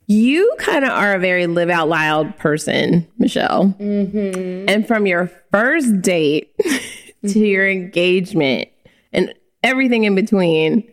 you 0.09 0.55
kind 0.59 0.85
of 0.85 0.90
are 0.90 1.14
a 1.14 1.18
very 1.18 1.46
live 1.46 1.70
out 1.70 1.88
loud 1.88 2.37
person 2.38 3.07
michelle 3.18 3.75
mm-hmm. 3.81 4.68
and 4.68 4.87
from 4.87 5.07
your 5.07 5.31
first 5.51 6.01
date 6.03 6.55
to 7.29 7.40
your 7.40 7.68
engagement 7.68 8.68
and 9.12 9.33
everything 9.62 10.05
in 10.05 10.14
between, 10.14 10.88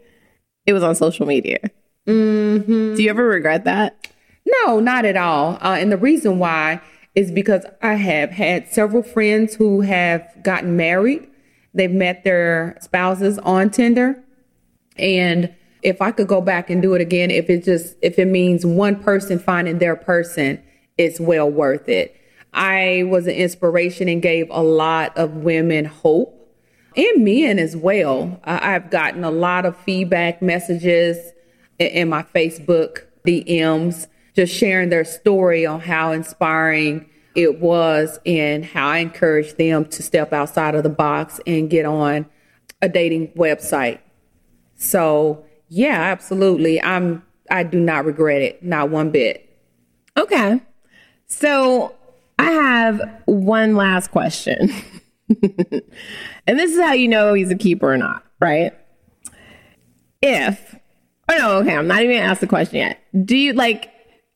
it 0.66 0.74
was 0.74 0.84
on 0.84 0.96
social 0.96 1.26
media. 1.26 1.60
Mm-hmm. 2.08 2.96
Do 2.96 3.04
you 3.04 3.10
ever 3.10 3.26
regret 3.26 3.66
that? 3.66 4.08
No, 4.46 4.80
not 4.80 5.06
at 5.06 5.16
all. 5.16 5.58
Uh, 5.62 5.78
and 5.80 5.92
the 5.92 5.98
reason 5.98 6.40
why 6.40 6.82
is 7.16 7.32
because 7.32 7.66
I 7.82 7.96
have 7.96 8.32
had 8.32 8.68
several 8.68 9.04
friends 9.04 9.56
who 9.56 9.82
have 9.82 10.28
gotten 10.44 10.76
married. 10.76 11.28
They've 11.74 11.92
met 11.92 12.24
their 12.24 12.78
spouses 12.82 13.38
on 13.40 13.70
Tinder. 13.70 14.22
And 14.98 15.54
if 15.84 16.02
I 16.02 16.12
could 16.12 16.28
go 16.28 16.42
back 16.42 16.70
and 16.70 16.82
do 16.82 16.94
it 16.94 17.02
again, 17.02 17.30
if 17.30 17.50
it 17.50 17.64
just, 17.64 17.96
if 18.02 18.18
it 18.18 18.28
means 18.28 18.66
one 18.66 18.96
person 18.96 19.40
finding 19.40 19.80
their 19.80 19.96
person, 19.96 20.62
it's 20.98 21.20
well 21.20 21.50
worth 21.50 21.90
it. 21.90 22.16
I 22.54 23.04
was 23.08 23.26
an 23.26 23.34
inspiration 23.34 24.08
and 24.08 24.22
gave 24.22 24.48
a 24.50 24.62
lot 24.62 25.18
of 25.18 25.38
women 25.38 25.86
hope 25.86 26.40
and 26.96 27.26
men 27.26 27.60
as 27.60 27.76
well. 27.76 28.40
I've 28.44 28.90
gotten 28.90 29.24
a 29.24 29.32
lot 29.32 29.66
of 29.66 29.76
feedback 29.78 30.42
messages 30.42 31.18
in 31.80 32.10
my 32.10 32.24
Facebook 32.24 33.04
DMs, 33.26 34.08
just 34.36 34.54
sharing 34.54 34.90
their 34.90 35.06
story 35.06 35.66
on 35.66 35.80
how 35.80 36.12
inspiring 36.12 37.10
it 37.36 37.60
was 37.60 38.20
and 38.26 38.64
how 38.64 38.90
I 38.90 39.00
encouraged 39.00 39.58
them 39.58 39.86
to 39.86 40.04
step 40.04 40.34
outside 40.34 40.76
of 40.76 40.84
the 40.84 40.90
box 40.90 41.40
and 41.48 41.70
get 41.70 41.86
on 41.86 42.28
a 42.82 42.90
dating 42.90 43.30
website. 43.30 44.00
So, 44.76 45.46
yeah, 45.74 46.00
absolutely. 46.00 46.80
I'm 46.82 47.24
I 47.50 47.64
do 47.64 47.80
not 47.80 48.06
regret 48.06 48.44
it, 48.44 48.64
not 48.64 48.92
one 48.92 49.10
bit. 49.10 49.50
Okay. 50.16 50.62
So, 51.26 51.96
I 52.38 52.52
have 52.52 53.02
one 53.26 53.76
last 53.76 54.12
question. 54.12 54.72
and 55.42 56.60
this 56.60 56.72
is 56.72 56.80
how 56.80 56.94
you 56.94 57.08
know 57.08 57.34
he's 57.34 57.50
a 57.50 57.56
keeper 57.56 57.92
or 57.92 57.98
not, 57.98 58.24
right? 58.40 58.72
If, 60.22 60.76
oh 61.30 61.38
no, 61.38 61.58
okay, 61.58 61.76
I'm 61.76 61.88
not 61.88 62.04
even 62.04 62.18
gonna 62.18 62.30
ask 62.30 62.40
the 62.40 62.48
question 62.48 62.78
yet. 62.78 63.00
Do 63.26 63.36
you 63.36 63.54
like, 63.54 63.92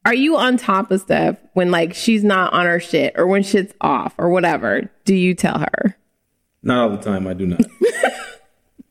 are 0.05 0.15
you 0.15 0.37
on 0.37 0.57
top 0.57 0.89
of 0.89 1.01
stuff 1.01 1.37
when 1.53 1.69
like 1.69 1.93
she's 1.93 2.23
not 2.23 2.51
on 2.53 2.65
her 2.65 2.79
shit 2.79 3.13
or 3.15 3.27
when 3.27 3.43
shit's 3.43 3.75
off 3.79 4.15
or 4.17 4.29
whatever? 4.29 4.89
Do 5.05 5.13
you 5.13 5.35
tell 5.35 5.59
her? 5.59 5.95
Not 6.63 6.89
all 6.89 6.97
the 6.97 7.03
time, 7.03 7.27
I 7.27 7.35
do 7.35 7.45
not. 7.45 7.61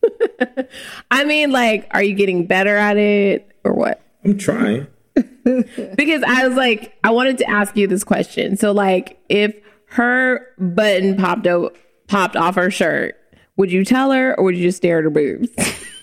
I 1.11 1.23
mean, 1.23 1.51
like, 1.51 1.87
are 1.91 2.03
you 2.03 2.13
getting 2.13 2.45
better 2.45 2.75
at 2.75 2.97
it 2.97 3.51
or 3.63 3.73
what? 3.73 4.01
I'm 4.23 4.37
trying. 4.37 4.87
because 5.15 6.23
I 6.23 6.47
was 6.47 6.55
like, 6.55 6.97
I 7.03 7.11
wanted 7.11 7.37
to 7.39 7.49
ask 7.49 7.75
you 7.75 7.87
this 7.87 8.03
question. 8.03 8.57
So, 8.57 8.71
like, 8.71 9.19
if 9.29 9.55
her 9.87 10.45
button 10.59 11.17
popped 11.17 11.47
out 11.47 11.75
popped 12.07 12.35
off 12.35 12.55
her 12.55 12.71
shirt, 12.71 13.17
would 13.55 13.71
you 13.71 13.83
tell 13.83 14.11
her 14.11 14.37
or 14.37 14.45
would 14.45 14.57
you 14.57 14.63
just 14.63 14.77
stare 14.77 14.99
at 14.99 15.03
her 15.03 15.09
boobs? 15.09 15.49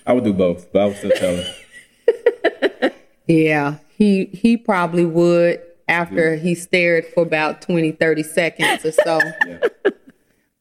I 0.05 0.13
would 0.13 0.23
do 0.23 0.33
both, 0.33 0.71
but 0.71 0.81
I 0.81 0.85
would 0.85 0.97
still 0.97 1.11
tell 1.11 1.43
her. 2.81 2.91
yeah, 3.27 3.77
he 3.97 4.25
he 4.25 4.57
probably 4.57 5.05
would 5.05 5.61
after 5.87 6.35
yeah. 6.35 6.41
he 6.41 6.55
stared 6.55 7.05
for 7.13 7.23
about 7.23 7.61
20, 7.61 7.91
30 7.93 8.23
seconds 8.23 8.85
or 8.85 8.91
so. 8.91 9.19
yeah. 9.47 9.59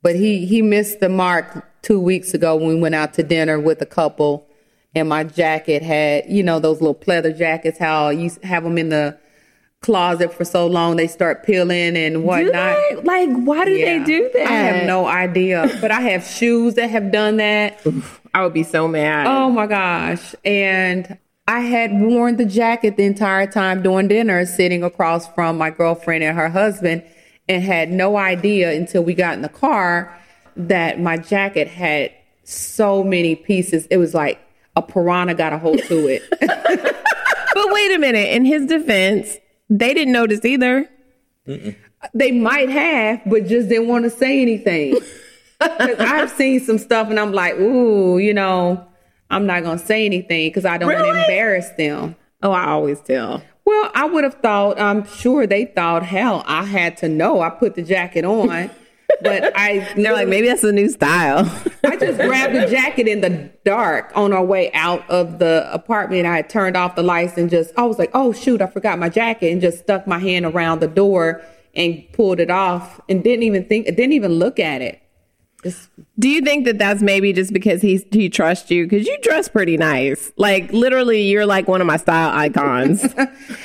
But 0.02 0.16
he 0.16 0.44
he 0.46 0.62
missed 0.62 1.00
the 1.00 1.08
mark 1.08 1.66
two 1.84 2.00
weeks 2.00 2.34
ago 2.34 2.56
when 2.56 2.68
we 2.68 2.80
went 2.80 2.94
out 2.94 3.14
to 3.14 3.22
dinner 3.22 3.60
with 3.60 3.80
a 3.82 3.86
couple, 3.86 4.48
and 4.94 5.08
my 5.08 5.22
jacket 5.22 5.82
had 5.82 6.24
you 6.28 6.42
know 6.42 6.58
those 6.58 6.80
little 6.80 6.94
pleather 6.94 7.36
jackets 7.36 7.78
how 7.78 8.08
you 8.08 8.30
have 8.42 8.64
them 8.64 8.78
in 8.78 8.88
the 8.88 9.16
closet 9.84 10.32
for 10.32 10.46
so 10.46 10.66
long 10.66 10.96
they 10.96 11.06
start 11.06 11.44
peeling 11.44 11.96
and 11.96 12.24
whatnot. 12.24 13.04
Like, 13.04 13.28
why 13.28 13.66
do 13.66 13.72
yeah. 13.72 13.98
they 13.98 14.04
do 14.04 14.30
that? 14.32 14.48
I 14.48 14.52
have 14.52 14.86
no 14.86 15.06
idea. 15.06 15.68
but 15.82 15.90
I 15.90 16.00
have 16.00 16.24
shoes 16.24 16.74
that 16.74 16.88
have 16.88 17.12
done 17.12 17.36
that. 17.36 17.86
I 18.32 18.42
would 18.42 18.54
be 18.54 18.62
so 18.62 18.88
mad. 18.88 19.26
Oh 19.26 19.50
my 19.50 19.66
gosh. 19.66 20.34
And 20.42 21.18
I 21.46 21.60
had 21.60 21.92
worn 21.92 22.36
the 22.36 22.46
jacket 22.46 22.96
the 22.96 23.04
entire 23.04 23.46
time 23.46 23.82
during 23.82 24.08
dinner, 24.08 24.46
sitting 24.46 24.82
across 24.82 25.28
from 25.34 25.58
my 25.58 25.68
girlfriend 25.68 26.24
and 26.24 26.34
her 26.34 26.48
husband, 26.48 27.04
and 27.46 27.62
had 27.62 27.90
no 27.90 28.16
idea 28.16 28.72
until 28.72 29.04
we 29.04 29.12
got 29.12 29.34
in 29.34 29.42
the 29.42 29.50
car 29.50 30.18
that 30.56 31.00
my 31.00 31.16
jacket 31.16 31.68
had 31.68 32.12
so 32.44 33.02
many 33.02 33.34
pieces. 33.34 33.86
It 33.86 33.96
was 33.96 34.14
like 34.14 34.40
a 34.76 34.82
piranha 34.82 35.34
got 35.34 35.52
a 35.52 35.58
hold 35.58 35.82
to 35.84 36.08
it. 36.08 36.22
But 37.54 37.72
wait 37.72 37.92
a 37.92 37.98
minute. 37.98 38.30
In 38.30 38.44
his 38.44 38.66
defense, 38.66 39.36
they 39.70 39.94
didn't 39.94 40.12
notice 40.12 40.44
either. 40.44 40.88
they 42.12 42.32
might 42.32 42.68
have, 42.68 43.22
but 43.26 43.46
just 43.46 43.68
didn't 43.68 43.88
want 43.88 44.04
to 44.04 44.10
say 44.10 44.42
anything. 44.42 44.98
I've 45.60 46.30
seen 46.30 46.60
some 46.60 46.78
stuff 46.78 47.08
and 47.10 47.18
I'm 47.18 47.32
like, 47.32 47.54
ooh, 47.54 48.18
you 48.18 48.34
know, 48.34 48.84
I'm 49.30 49.46
not 49.46 49.62
going 49.62 49.78
to 49.78 49.84
say 49.84 50.04
anything 50.04 50.50
because 50.50 50.64
I 50.64 50.78
don't 50.78 50.92
want 50.92 51.14
to 51.14 51.20
embarrass 51.20 51.70
them. 51.78 52.16
Oh, 52.42 52.50
I 52.50 52.66
always 52.66 53.00
tell. 53.00 53.40
Well, 53.64 53.90
I 53.94 54.04
would 54.04 54.24
have 54.24 54.34
thought, 54.34 54.78
I'm 54.78 55.06
sure 55.06 55.46
they 55.46 55.66
thought, 55.66 56.02
hell, 56.02 56.42
I 56.46 56.64
had 56.64 56.96
to 56.98 57.08
know. 57.08 57.40
I 57.40 57.50
put 57.50 57.76
the 57.76 57.82
jacket 57.82 58.24
on. 58.24 58.70
But 59.20 59.52
I 59.56 59.92
They're 59.96 60.12
like, 60.12 60.28
maybe 60.28 60.48
that's 60.48 60.64
a 60.64 60.72
new 60.72 60.88
style. 60.88 61.44
I 61.84 61.96
just 61.96 62.18
grabbed 62.20 62.54
the 62.54 62.66
jacket 62.66 63.06
in 63.06 63.20
the 63.20 63.50
dark 63.64 64.12
on 64.14 64.32
our 64.32 64.44
way 64.44 64.72
out 64.72 65.08
of 65.08 65.38
the 65.38 65.68
apartment. 65.72 66.26
I 66.26 66.36
had 66.36 66.48
turned 66.48 66.76
off 66.76 66.96
the 66.96 67.02
lights 67.02 67.36
and 67.36 67.50
just, 67.50 67.72
I 67.76 67.84
was 67.84 67.98
like, 67.98 68.10
oh, 68.14 68.32
shoot, 68.32 68.60
I 68.60 68.66
forgot 68.66 68.98
my 68.98 69.08
jacket 69.08 69.52
and 69.52 69.60
just 69.60 69.78
stuck 69.80 70.06
my 70.06 70.18
hand 70.18 70.46
around 70.46 70.80
the 70.80 70.88
door 70.88 71.42
and 71.74 72.04
pulled 72.12 72.40
it 72.40 72.50
off 72.50 73.00
and 73.08 73.22
didn't 73.22 73.42
even 73.42 73.64
think, 73.66 73.86
didn't 73.86 74.12
even 74.12 74.32
look 74.32 74.58
at 74.58 74.82
it. 74.82 75.00
Just, 75.64 75.88
Do 76.18 76.28
you 76.28 76.42
think 76.42 76.66
that 76.66 76.78
that's 76.78 77.00
maybe 77.00 77.32
just 77.32 77.50
because 77.52 77.80
he's 77.80 78.04
he 78.10 78.28
trusts 78.28 78.70
you? 78.70 78.86
Because 78.86 79.06
you 79.06 79.16
dress 79.22 79.48
pretty 79.48 79.78
nice. 79.78 80.30
Like 80.36 80.70
literally, 80.74 81.22
you're 81.22 81.46
like 81.46 81.66
one 81.68 81.80
of 81.80 81.86
my 81.86 81.96
style 81.96 82.36
icons. 82.36 83.02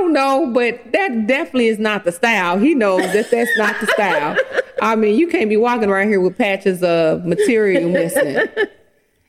I 0.00 0.02
don't 0.02 0.12
know, 0.14 0.50
but 0.54 0.92
that 0.92 1.26
definitely 1.26 1.68
is 1.68 1.78
not 1.78 2.04
the 2.04 2.12
style. 2.12 2.58
He 2.58 2.74
knows 2.74 3.02
that 3.12 3.30
that's 3.30 3.50
not 3.58 3.78
the 3.80 3.86
style. 3.88 4.34
I 4.82 4.96
mean, 4.96 5.18
you 5.18 5.28
can't 5.28 5.50
be 5.50 5.58
walking 5.58 5.90
around 5.90 6.08
here 6.08 6.22
with 6.22 6.38
patches 6.38 6.82
of 6.82 7.26
material 7.26 7.88
missing. 7.88 8.38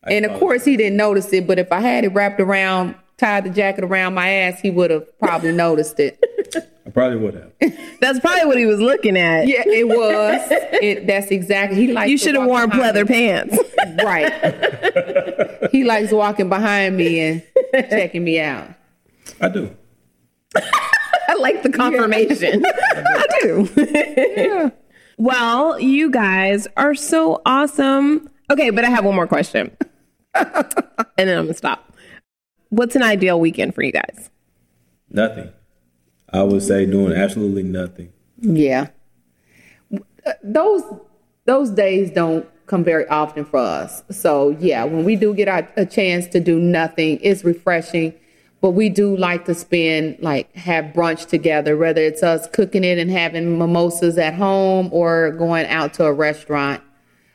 And 0.09 0.25
of 0.25 0.39
course, 0.39 0.65
he 0.65 0.77
didn't 0.77 0.97
notice 0.97 1.31
it, 1.31 1.45
but 1.45 1.59
if 1.59 1.71
I 1.71 1.79
had 1.79 2.03
it 2.03 2.07
wrapped 2.07 2.39
around, 2.39 2.95
tied 3.17 3.43
the 3.43 3.51
jacket 3.51 3.83
around 3.83 4.15
my 4.15 4.29
ass, 4.29 4.59
he 4.59 4.71
would 4.71 4.89
have 4.89 5.19
probably 5.19 5.51
noticed 5.51 5.99
it. 5.99 6.19
I 6.87 6.89
probably 6.89 7.17
would 7.19 7.35
have. 7.35 7.77
that's 7.99 8.19
probably 8.19 8.47
what 8.47 8.57
he 8.57 8.65
was 8.65 8.79
looking 8.79 9.15
at. 9.15 9.47
Yeah, 9.47 9.61
it 9.63 9.87
was. 9.87 10.41
It, 10.81 11.05
that's 11.05 11.29
exactly. 11.29 11.85
He 11.85 11.93
likes. 11.93 12.09
You 12.09 12.17
should 12.17 12.33
have 12.33 12.47
worn 12.47 12.71
pleather 12.71 13.07
me. 13.07 13.13
pants. 13.13 13.59
Right. 14.03 15.69
he 15.71 15.83
likes 15.83 16.11
walking 16.11 16.49
behind 16.49 16.97
me 16.97 17.19
and 17.19 17.43
checking 17.91 18.23
me 18.23 18.39
out. 18.39 18.69
I 19.39 19.49
do. 19.49 19.77
I 20.55 21.35
like 21.39 21.63
the 21.63 21.69
confirmation. 21.69 22.63
I 22.93 23.25
do. 23.41 24.71
Well, 25.21 25.79
you 25.79 26.09
guys 26.09 26.67
are 26.77 26.95
so 26.95 27.43
awesome. 27.45 28.27
Okay, 28.49 28.71
but 28.71 28.83
I 28.83 28.89
have 28.89 29.05
one 29.05 29.13
more 29.13 29.27
question. 29.27 29.69
and 30.33 30.47
then 31.15 31.37
I'm 31.37 31.43
going 31.43 31.47
to 31.49 31.53
stop. 31.53 31.95
What's 32.69 32.95
an 32.95 33.03
ideal 33.03 33.39
weekend 33.39 33.75
for 33.75 33.83
you 33.83 33.91
guys? 33.91 34.31
Nothing. 35.11 35.51
I 36.33 36.41
would 36.41 36.63
say 36.63 36.87
doing 36.87 37.13
absolutely 37.13 37.61
nothing. 37.61 38.11
Yeah. 38.39 38.87
Those 40.41 40.81
those 41.45 41.69
days 41.69 42.09
don't 42.09 42.49
come 42.65 42.83
very 42.83 43.07
often 43.07 43.45
for 43.45 43.57
us. 43.57 44.01
So 44.09 44.57
yeah, 44.59 44.85
when 44.85 45.05
we 45.05 45.15
do 45.15 45.35
get 45.35 45.47
our, 45.47 45.69
a 45.77 45.85
chance 45.85 46.25
to 46.29 46.39
do 46.39 46.57
nothing, 46.57 47.19
it's 47.21 47.43
refreshing. 47.43 48.15
But 48.61 48.71
we 48.71 48.89
do 48.89 49.17
like 49.17 49.45
to 49.45 49.55
spend 49.55 50.19
like 50.21 50.55
have 50.55 50.85
brunch 50.93 51.27
together, 51.27 51.75
whether 51.75 52.01
it's 52.01 52.21
us 52.21 52.47
cooking 52.47 52.83
it 52.83 52.99
and 52.99 53.09
having 53.09 53.57
mimosas 53.57 54.19
at 54.19 54.35
home 54.35 54.89
or 54.91 55.31
going 55.31 55.65
out 55.65 55.95
to 55.95 56.05
a 56.05 56.13
restaurant. 56.13 56.83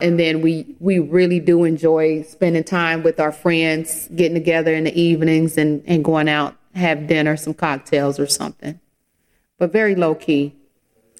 And 0.01 0.21
then 0.21 0.41
we 0.41 0.77
we 0.79 1.01
really 1.01 1.41
do 1.41 1.65
enjoy 1.65 2.23
spending 2.23 2.63
time 2.63 3.03
with 3.03 3.19
our 3.19 3.33
friends, 3.33 4.09
getting 4.15 4.35
together 4.35 4.73
in 4.73 4.85
the 4.85 5.01
evenings 5.01 5.59
and, 5.59 5.83
and 5.87 6.05
going 6.05 6.29
out, 6.29 6.57
have 6.75 7.09
dinner, 7.09 7.37
some 7.37 7.55
cocktails 7.55 8.21
or 8.21 8.29
something. 8.29 8.79
But 9.59 9.73
very 9.73 9.97
low 9.97 10.15
key. 10.15 10.55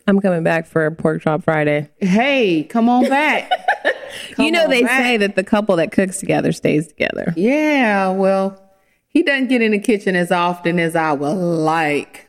I'm 0.07 0.21
coming 0.21 0.45
back 0.45 0.67
for 0.67 0.89
Pork 0.93 1.23
Chop 1.23 1.43
Friday. 1.43 1.89
Hey, 1.99 2.63
come 2.63 2.89
on 2.89 3.09
back. 3.09 3.51
you 4.39 4.53
know, 4.53 4.69
they 4.69 4.83
back. 4.83 5.03
say 5.03 5.17
that 5.17 5.35
the 5.35 5.43
couple 5.43 5.75
that 5.77 5.91
cooks 5.91 6.21
together 6.21 6.53
stays 6.53 6.87
together. 6.87 7.33
yeah, 7.37 8.11
well, 8.11 8.63
he 9.17 9.23
doesn't 9.23 9.49
get 9.49 9.63
in 9.63 9.71
the 9.71 9.79
kitchen 9.79 10.15
as 10.15 10.31
often 10.31 10.79
as 10.79 10.95
I 10.95 11.15
would 11.15 11.33
like. 11.33 12.29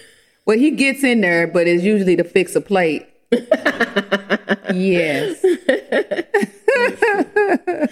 well, 0.46 0.56
he 0.56 0.70
gets 0.70 1.02
in 1.02 1.20
there, 1.20 1.48
but 1.48 1.66
it's 1.66 1.82
usually 1.82 2.14
to 2.14 2.22
fix 2.22 2.54
a 2.54 2.60
plate. 2.60 3.08
yes. 4.72 5.44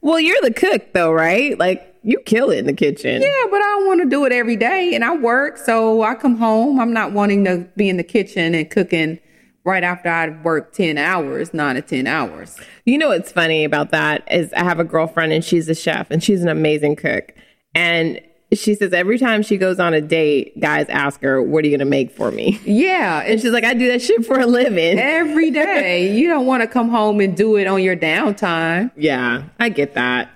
Well, 0.00 0.20
you're 0.20 0.40
the 0.42 0.52
cook, 0.52 0.92
though, 0.92 1.10
right? 1.10 1.58
Like, 1.58 1.92
you 2.04 2.20
kill 2.24 2.50
it 2.50 2.58
in 2.58 2.66
the 2.66 2.72
kitchen. 2.72 3.20
Yeah, 3.20 3.44
but 3.50 3.56
I 3.56 3.64
don't 3.64 3.86
want 3.88 4.00
to 4.02 4.08
do 4.08 4.24
it 4.26 4.32
every 4.32 4.54
day. 4.54 4.94
And 4.94 5.04
I 5.04 5.16
work, 5.16 5.58
so 5.58 6.02
I 6.02 6.14
come 6.14 6.36
home. 6.36 6.78
I'm 6.78 6.92
not 6.92 7.12
wanting 7.12 7.44
to 7.46 7.66
be 7.76 7.88
in 7.88 7.96
the 7.96 8.04
kitchen 8.04 8.54
and 8.54 8.70
cooking 8.70 9.18
right 9.64 9.82
after 9.82 10.08
I 10.08 10.28
work 10.28 10.72
10 10.72 10.98
hours, 10.98 11.52
nine 11.52 11.74
to 11.74 11.82
10 11.82 12.06
hours. 12.06 12.56
You 12.84 12.96
know 12.96 13.08
what's 13.08 13.32
funny 13.32 13.64
about 13.64 13.90
that 13.90 14.22
is 14.32 14.52
I 14.52 14.62
have 14.62 14.78
a 14.78 14.84
girlfriend 14.84 15.32
and 15.32 15.44
she's 15.44 15.68
a 15.68 15.74
chef 15.74 16.12
and 16.12 16.22
she's 16.22 16.42
an 16.42 16.48
amazing 16.48 16.94
cook. 16.94 17.34
And 17.78 18.20
she 18.52 18.74
says 18.74 18.92
every 18.92 19.18
time 19.18 19.42
she 19.42 19.56
goes 19.58 19.78
on 19.78 19.92
a 19.94 20.00
date, 20.00 20.58
guys 20.58 20.88
ask 20.88 21.20
her, 21.22 21.42
What 21.42 21.64
are 21.64 21.68
you 21.68 21.72
going 21.72 21.86
to 21.86 21.90
make 21.90 22.10
for 22.10 22.30
me? 22.30 22.58
Yeah. 22.64 23.22
And 23.28 23.40
she's 23.40 23.52
like, 23.52 23.64
I 23.64 23.74
do 23.74 23.88
that 23.92 24.00
shit 24.02 24.24
for 24.26 24.38
a 24.40 24.46
living. 24.46 24.98
every 24.98 25.50
day. 25.50 26.16
You 26.16 26.28
don't 26.28 26.46
want 26.46 26.62
to 26.62 26.66
come 26.66 26.88
home 26.88 27.20
and 27.20 27.36
do 27.36 27.56
it 27.56 27.66
on 27.66 27.82
your 27.82 27.96
downtime. 27.96 28.90
Yeah, 28.96 29.42
I 29.60 29.68
get 29.68 29.94
that. 29.94 30.30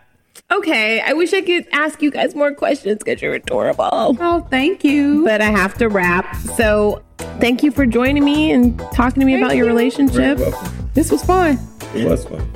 Okay, 0.51 1.01
I 1.01 1.15
wish 1.15 1.33
I 1.33 1.41
could 1.41 1.67
ask 1.73 2.03
you 2.03 2.11
guys 2.11 2.35
more 2.35 2.53
questions 2.55 2.99
because 3.03 3.23
you're 3.23 3.33
adorable. 3.35 3.89
Oh, 4.21 4.47
thank 4.51 4.85
you. 4.85 5.25
But 5.25 5.41
I 5.41 5.47
have 5.51 5.75
to 5.79 5.89
wrap. 5.89 6.37
So 6.57 7.03
thank 7.41 7.63
you 7.63 7.71
for 7.71 7.87
joining 7.87 8.25
me 8.25 8.53
and 8.53 8.79
talking 8.93 9.21
to 9.21 9.27
me 9.27 9.37
about 9.41 9.57
your 9.57 9.65
you. 9.65 9.73
relationship. 9.73 10.37
Very. 10.39 10.53
This 10.93 11.11
was 11.11 11.23
fun. 11.25 11.59
It 11.95 12.07
was 12.07 12.27
fun. 12.27 12.47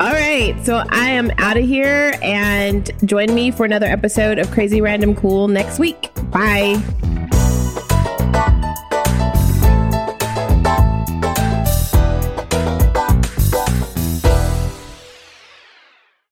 All 0.00 0.12
right. 0.12 0.54
So 0.64 0.84
I 0.90 1.10
am 1.10 1.30
out 1.38 1.56
of 1.56 1.64
here 1.64 2.16
and 2.22 2.90
join 3.04 3.34
me 3.34 3.50
for 3.50 3.64
another 3.64 3.86
episode 3.86 4.38
of 4.38 4.50
Crazy 4.50 4.80
Random 4.80 5.14
Cool 5.14 5.48
next 5.48 5.78
week. 5.78 6.10
Bye. 6.30 6.82